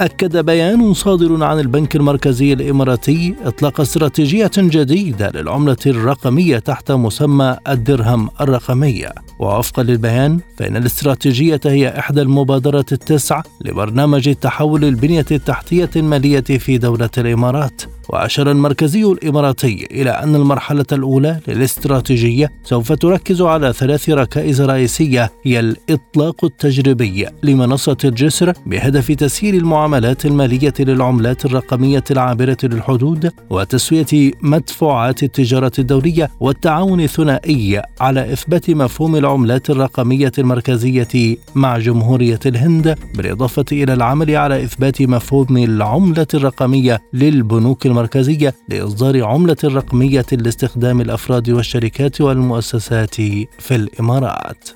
[0.00, 8.30] أكد بيان صادر عن البنك المركزي الإماراتي إطلاق استراتيجية جديدة للعملة الرقمية تحت مسمى الدرهم
[8.40, 9.06] الرقمي
[9.38, 17.10] ووفقا للبيان فإن الاستراتيجية هي إحدى المبادرات التسع لبرنامج تحول البنية التحتية المالية في دولة
[17.18, 17.82] الإمارات.
[18.08, 25.60] وأشار المركزي الإماراتي إلى أن المرحلة الأولى للاستراتيجية سوف تركز على ثلاث ركائز رئيسية هي
[25.60, 35.72] الإطلاق التجريبي لمنصة الجسر بهدف تسهيل المعاملات المالية للعملات الرقمية العابرة للحدود وتسوية مدفوعات التجارة
[35.78, 44.36] الدولية والتعاون الثنائي على إثبات مفهوم العملات الرقمية المركزية مع جمهورية الهند بالإضافة إلى العمل
[44.36, 53.14] على إثبات مفهوم العملة الرقمية للبنوك المركزية لإصدار عملة رقمية لاستخدام الأفراد والشركات والمؤسسات
[53.58, 54.68] في الإمارات.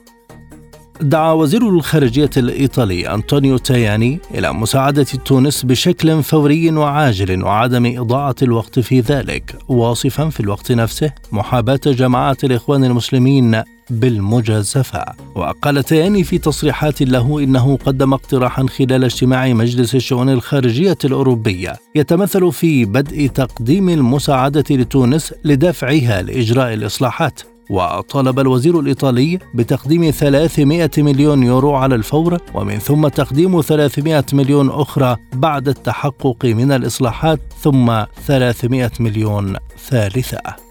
[1.01, 8.79] دعا وزير الخارجية الإيطالي أنطونيو تاياني إلى مساعدة تونس بشكل فوري وعاجل وعدم إضاعة الوقت
[8.79, 15.05] في ذلك واصفا في الوقت نفسه محاباة جماعة الإخوان المسلمين بالمجازفة.
[15.35, 21.77] وقال تياني في تصريحات له إنه قدم اقتراحا خلال اجتماع مجلس الشؤون الخارجية الأوروبية.
[21.95, 27.41] يتمثل في بدء تقديم المساعدة لتونس لدفعها لإجراء الإصلاحات.
[27.71, 35.17] وطالب الوزير الإيطالي بتقديم 300 مليون يورو على الفور ومن ثم تقديم 300 مليون أخرى
[35.33, 39.57] بعد التحقق من الإصلاحات ثم 300 مليون
[39.89, 40.70] ثالثة.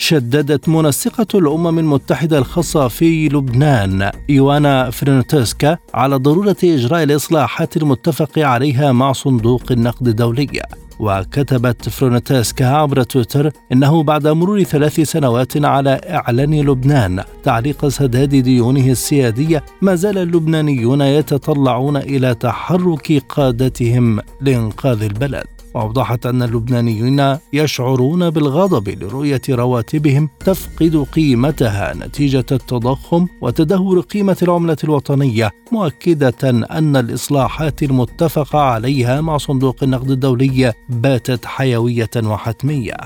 [0.00, 4.10] شددت منسقة الأمم المتحدة الخاصة في لبنان.
[4.30, 10.62] إيوانا فرنتسكا على ضرورة إجراء الإصلاحات المتفق عليها مع صندوق النقد الدولي.
[11.00, 18.86] وكتبت فرونتاسكا عبر تويتر إنه بعد مرور ثلاث سنوات على إعلان لبنان تعليق سداد ديونه
[18.90, 25.59] السياديه ما زال اللبنانيون يتطلعون إلى تحرك قادتهم لإنقاذ البلد.
[25.74, 35.50] وأوضحت أن اللبنانيين يشعرون بالغضب لرؤية رواتبهم تفقد قيمتها نتيجة التضخم وتدهور قيمة العملة الوطنية
[35.72, 42.96] مؤكدة أن الإصلاحات المتفق عليها مع صندوق النقد الدولي باتت حيوية وحتمية.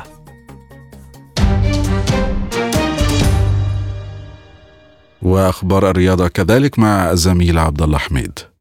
[5.22, 8.53] وأخبار الرياضة كذلك مع الزميل عبد الله حميد.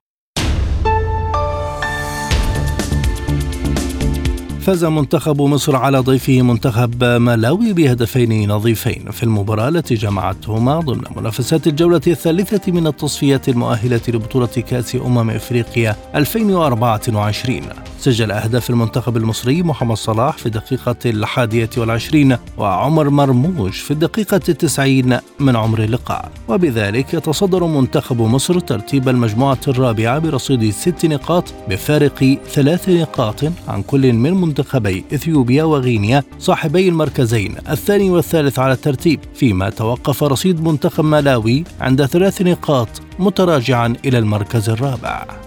[4.64, 9.12] فاز منتخب مصر على ضيفه منتخب ملاوي بهدفين نظيفين.
[9.12, 15.96] في المباراة التي جمعتهما ضمن منافسات الجولة الثالثة من التصفيات المؤهلة لبطولة كأس أمم إفريقيا
[16.16, 17.62] 2024
[18.04, 25.18] سجل أهداف المنتخب المصري محمد صلاح في الدقيقة الحادية والعشرين وعمر مرموش في الدقيقة التسعين
[25.40, 26.32] من عمر اللقاء.
[26.48, 34.14] وبذلك يتصدر منتخب مصر ترتيب المجموعة الرابعة برصيد ست نقاط بفارق ثلاث نقاط عن كل
[34.14, 39.20] من منتخبي إثيوبيا وغينيا صاحبي المركزين الثاني والثالث على الترتيب.
[39.36, 42.90] فيما توقف رصيد منتخب مالاوي عند ثلاث نقاط
[43.20, 45.43] متراجعا إلى المركز الرابع.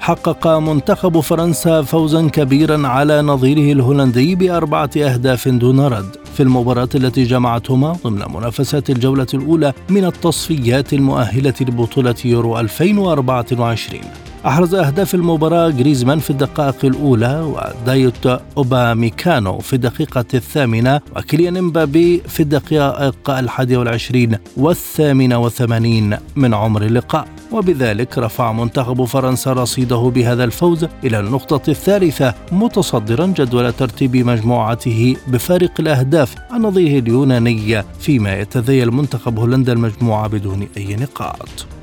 [0.00, 6.16] حقق منتخب فرنسا فوزا كبيرا على نظيره الهولندي بأربعة أهداف دون رد.
[6.34, 14.74] في المباراة التي جمعتهما ضمن منافسات الجولة الأولى من التصفيات المؤهلة لبطولة يورو 2024 أحرز
[14.74, 18.26] أهداف المباراة غريزمان في الدقائق الأولى ودايوت
[18.56, 27.28] أوباميكانو في الدقيقة الثامنة وكيليان إمبابي في الدقائق الحادية والعشرين والثامنة وثمانين من عمر اللقاء.
[27.52, 35.72] وبذلك رفع منتخب فرنسا رصيده بهذا الفوز إلى النقطة الثالثة متصدرا جدول ترتيب مجموعته بفارق
[35.80, 41.77] الأهداف عن نظيره اليوناني فيما يتذيل منتخب هولندا المجموعة بدون أي نقاط.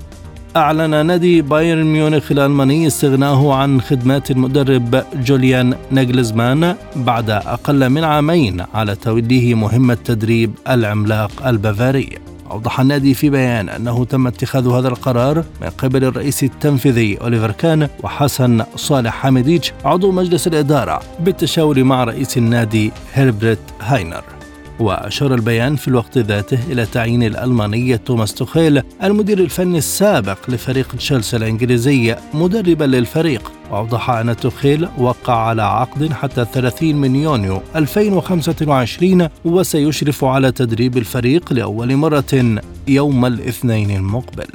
[0.56, 8.64] أعلن نادي بايرن ميونخ الألماني استغناءه عن خدمات المدرب جوليان ناجلزمان بعد أقل من عامين
[8.74, 12.10] على توليه مهمة تدريب العملاق البافاري.
[12.52, 17.88] أوضح النادي في بيان أنه تم اتخاذ هذا القرار من قبل الرئيس التنفيذي أوليفر كان
[18.04, 24.35] وحسن صالح حميديتش عضو مجلس الإدارة بالتشاور مع رئيس النادي هيربرت هاينر.
[24.80, 31.38] وأشار البيان في الوقت ذاته إلى تعيين الألماني توماس توخيل المدير الفني السابق لفريق تشيلسي
[31.38, 33.52] الإنجليزي مدربا للفريق.
[33.72, 41.54] وأوضح أن توخيل وقع على عقد حتى 30 من يونيو 2025 وسيشرف على تدريب الفريق
[41.54, 44.48] لأول مرة يوم الاثنين المقبل.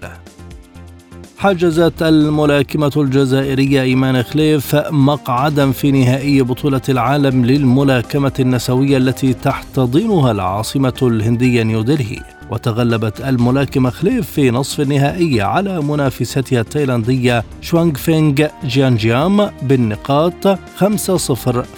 [1.40, 10.94] حجزت الملاكمة الجزائرية إيمان خليف مقعدا في نهائي بطولة العالم للملاكمة النسوية التي تحتضنها العاصمة
[11.02, 20.48] الهندية نيودلهي وتغلبت الملاكمة خليف في نصف النهائي على منافستها التايلاندية شوانغ فينغ جيانجيام بالنقاط
[20.48, 20.54] 5-0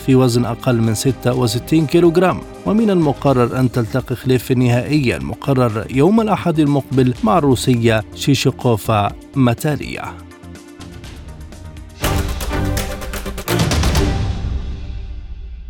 [0.07, 2.41] في وزن أقل من 66 كيلوغرام.
[2.67, 10.05] ومن المقرر أن تلتقي خليف في النهائي المقرر يوم الأحد المقبل مع الروسية شيشيقوفا ماتاليا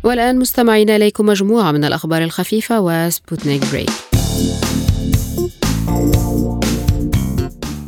[0.03, 3.89] والآن مستمعين إليكم مجموعة من الأخبار الخفيفة وسبوتنيك break.
[5.93, 6.22] Thank you.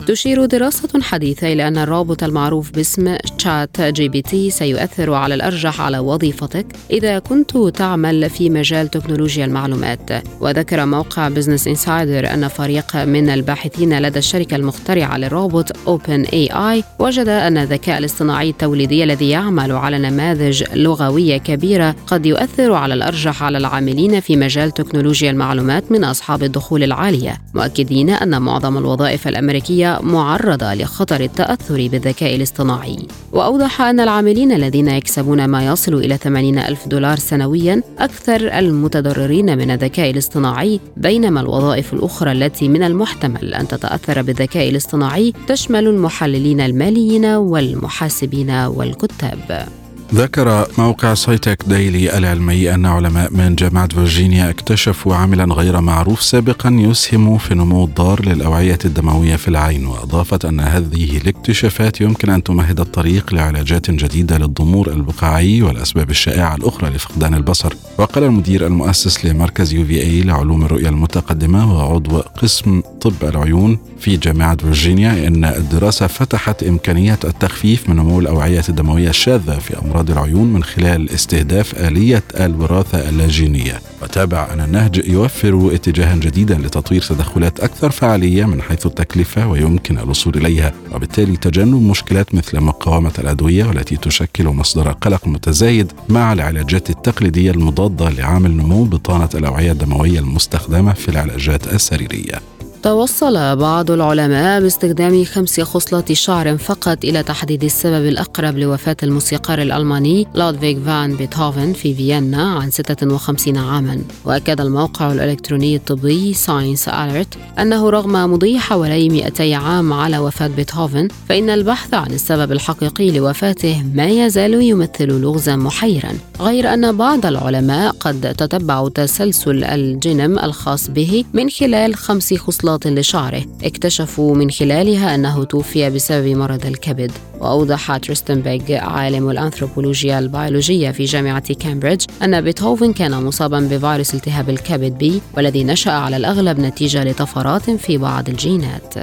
[0.07, 7.19] تشير دراسة حديثة إلى أن الروبوت المعروف باسم ChatGPT سيؤثر على الأرجح على وظيفتك إذا
[7.19, 10.09] كنت تعمل في مجال تكنولوجيا المعلومات.
[10.41, 17.57] وذكر موقع Business Insider أن فريق من الباحثين لدى الشركة المخترعة للروبوت OpenAI وجد أن
[17.57, 24.19] الذكاء الاصطناعي التوليدي الذي يعمل على نماذج لغوية كبيرة قد يؤثر على الأرجح على العاملين
[24.19, 27.37] في مجال تكنولوجيا المعلومات من أصحاب الدخول العالية.
[27.53, 32.97] مؤكدين أن معظم الوظائف الأمريكية معرضة لخطر التأثر بالذكاء الاصطناعي.
[33.31, 39.71] وأوضح أن العاملين الذين يكسبون ما يصل إلى 80 ألف دولار سنويا أكثر المتضررين من
[39.71, 47.25] الذكاء الاصطناعي بينما الوظائف الأخرى التي من المحتمل أن تتأثر بالذكاء الاصطناعي تشمل المحللين الماليين
[47.25, 49.84] والمحاسبين والكتاب.
[50.15, 57.37] ذكر موقع SciTechDaily العلمي أن علماء من جامعة فيرجينيا اكتشفوا عاملا غير معروف سابقا يسهم
[57.37, 63.33] في النمو الضار للأوعية الدموية في العين وأضافت أن هذه الاكتشافات يمكن أن تمهد الطريق
[63.33, 67.73] لعلاجات جديدة للضمور البقاعي والأسباب الشائعة الأخرى لفقدان البصر.
[67.97, 75.27] وقال المدير المؤسس لمركز UVA لعلوم الرؤية المتقدمة وعضو قسم طب العيون في جامعة فيرجينيا
[75.27, 81.09] أن الدراسة فتحت إمكانية التخفيف من نمو الأوعية الدموية الشاذة في أمراض العيون من خلال
[81.09, 83.81] استهداف آلية الوراثة اللاجينية.
[84.03, 90.37] وتابع أن النهج يوفر اتجاها جديدا لتطوير تدخلات أكثر فعالية من حيث التكلفة ويمكن الوصول
[90.37, 90.73] إليها.
[90.93, 98.09] وبالتالي تجنب مشكلات مثل مقاومة الأدوية والتي تشكل مصدر قلق متزايد مع العلاجات التقليدية المضادة
[98.09, 102.54] لعامل نمو بطانة الأوعية الدموية المستخدمة في العلاجات السريرية.
[102.85, 110.27] توصل بعض العلماء باستخدام خمس خصلات شعر فقط إلى تحديد السبب الأقرب لوفاة الموسيقار الألماني
[110.35, 114.01] لودفيغ فان بيتهوفن في فيينا عن 56 عاما.
[114.25, 121.49] وأكد الموقع الإلكتروني الطبي ScienceAlert أنه رغم مضي حوالي 200 عام على وفاة بيتهوفن فإن
[121.49, 126.11] البحث عن السبب الحقيقي لوفاته ما يزال يمثل لغزا محيرا.
[126.41, 133.45] غير أن بعض العلماء قد تتبعوا تسلسل الجينوم الخاص به من خلال خمس خصلات لشعره
[133.63, 137.11] اكتشفوا من خلالها أنه توفي بسبب مرض الكبد.
[137.39, 144.49] وأوضح تريستان بيغ عالم الأنثروبولوجيا البيولوجية في جامعة كامبريدج أن بيتهوفن كان مصابا بفيروس التهاب
[144.49, 148.93] الكبد بي والذي نشأ على الأغلب نتيجة لطفرات في بعض الجينات.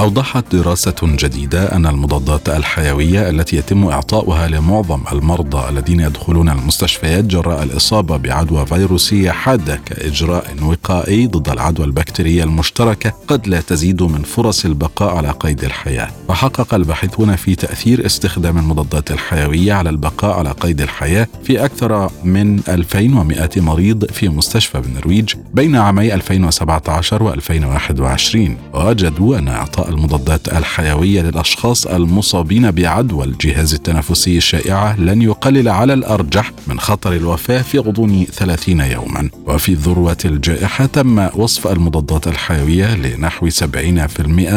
[0.00, 7.62] أوضحت دراسة جديدة أن المضادات الحيوية التي يتم إعطاؤها لمعظم المرضى الذين يدخلون المستشفيات جراء
[7.62, 14.64] الإصابة بعدوى فيروسية حادة كإجراء وقائي ضد العدوى البكتيرية المشتركة قد لا تزيد من فرص
[14.64, 16.10] البقاء على قيد الحياة.
[16.28, 22.60] وحقق الباحثون في تأثير استخدام المضادات الحيوية على البقاء على قيد الحياة في أكثر من
[22.68, 31.86] 2100 مريض في مستشفى بالنرويج بين عامي 2017 و2021 ووجدوا أن إعطاء المضادات الحيوية للأشخاص
[31.86, 38.80] المصابين بعدوى الجهاز التنفسي الشائعة لن يقلل على الأرجح من خطر الوفاة في غضون 30
[38.80, 39.30] يوما.
[39.46, 43.66] وفي ذروه الجائحة تم وصف المضادات الحيوية لنحو 70%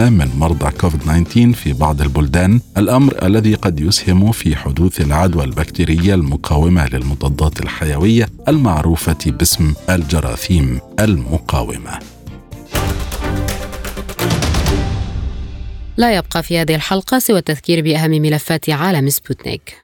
[0.09, 2.59] من مرضى كوفيد 19 في بعض البلدان.
[2.77, 12.16] الأمر الذي قد يسهم في حدوث العدوى البكتيرية المقاومة للمضادات الحيوية المعروفة باسم الجراثيم المقاومة.
[15.97, 19.77] لا يبقى في هذه الحلقة سوى التذكير بأهم ملفات عالم سبوتنيك.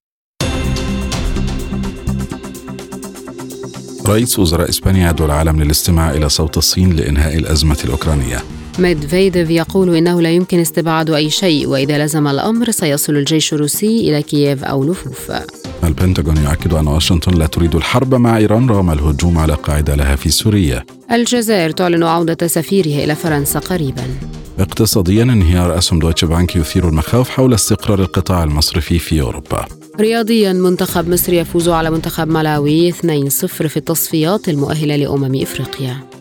[4.07, 8.43] رئيس وزراء إسبانيا يدعو العالم للاستماع إلى صوت الصين لإنهاء الأزمة الأوكرانية.
[8.79, 14.23] ميدفيديف يقول إنه لا يمكن استبعاد أي شيء وإذا لزم الأمر سيصل الجيش الروسي إلى
[14.23, 15.31] كييف أو لفوف
[15.83, 20.29] البنتاغون يؤكد أن واشنطن لا تريد الحرب مع إيران رغم الهجوم على قاعدة لها في
[20.29, 20.85] سوريا.
[21.11, 24.03] الجزائر تعلن عودة سفيرها إلى فرنسا قريبا.
[24.59, 29.65] اقتصاديا انهيار أسهم دويتش بانك يثير المخاوف حول استقرار القطاع المصرفي في أوروبا.
[29.99, 32.95] رياضيا منتخب مصر يفوز على منتخب ملاوي 2-0
[33.45, 36.12] في التصفيات المؤهلة لأمم إفريقيا.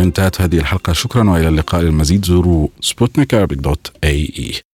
[0.00, 0.92] انتهت هذه الحلقة.
[0.92, 2.24] شكرا وإلى اللقاء المزيد.
[2.24, 4.73] زوروا سبوتنيك dot AE.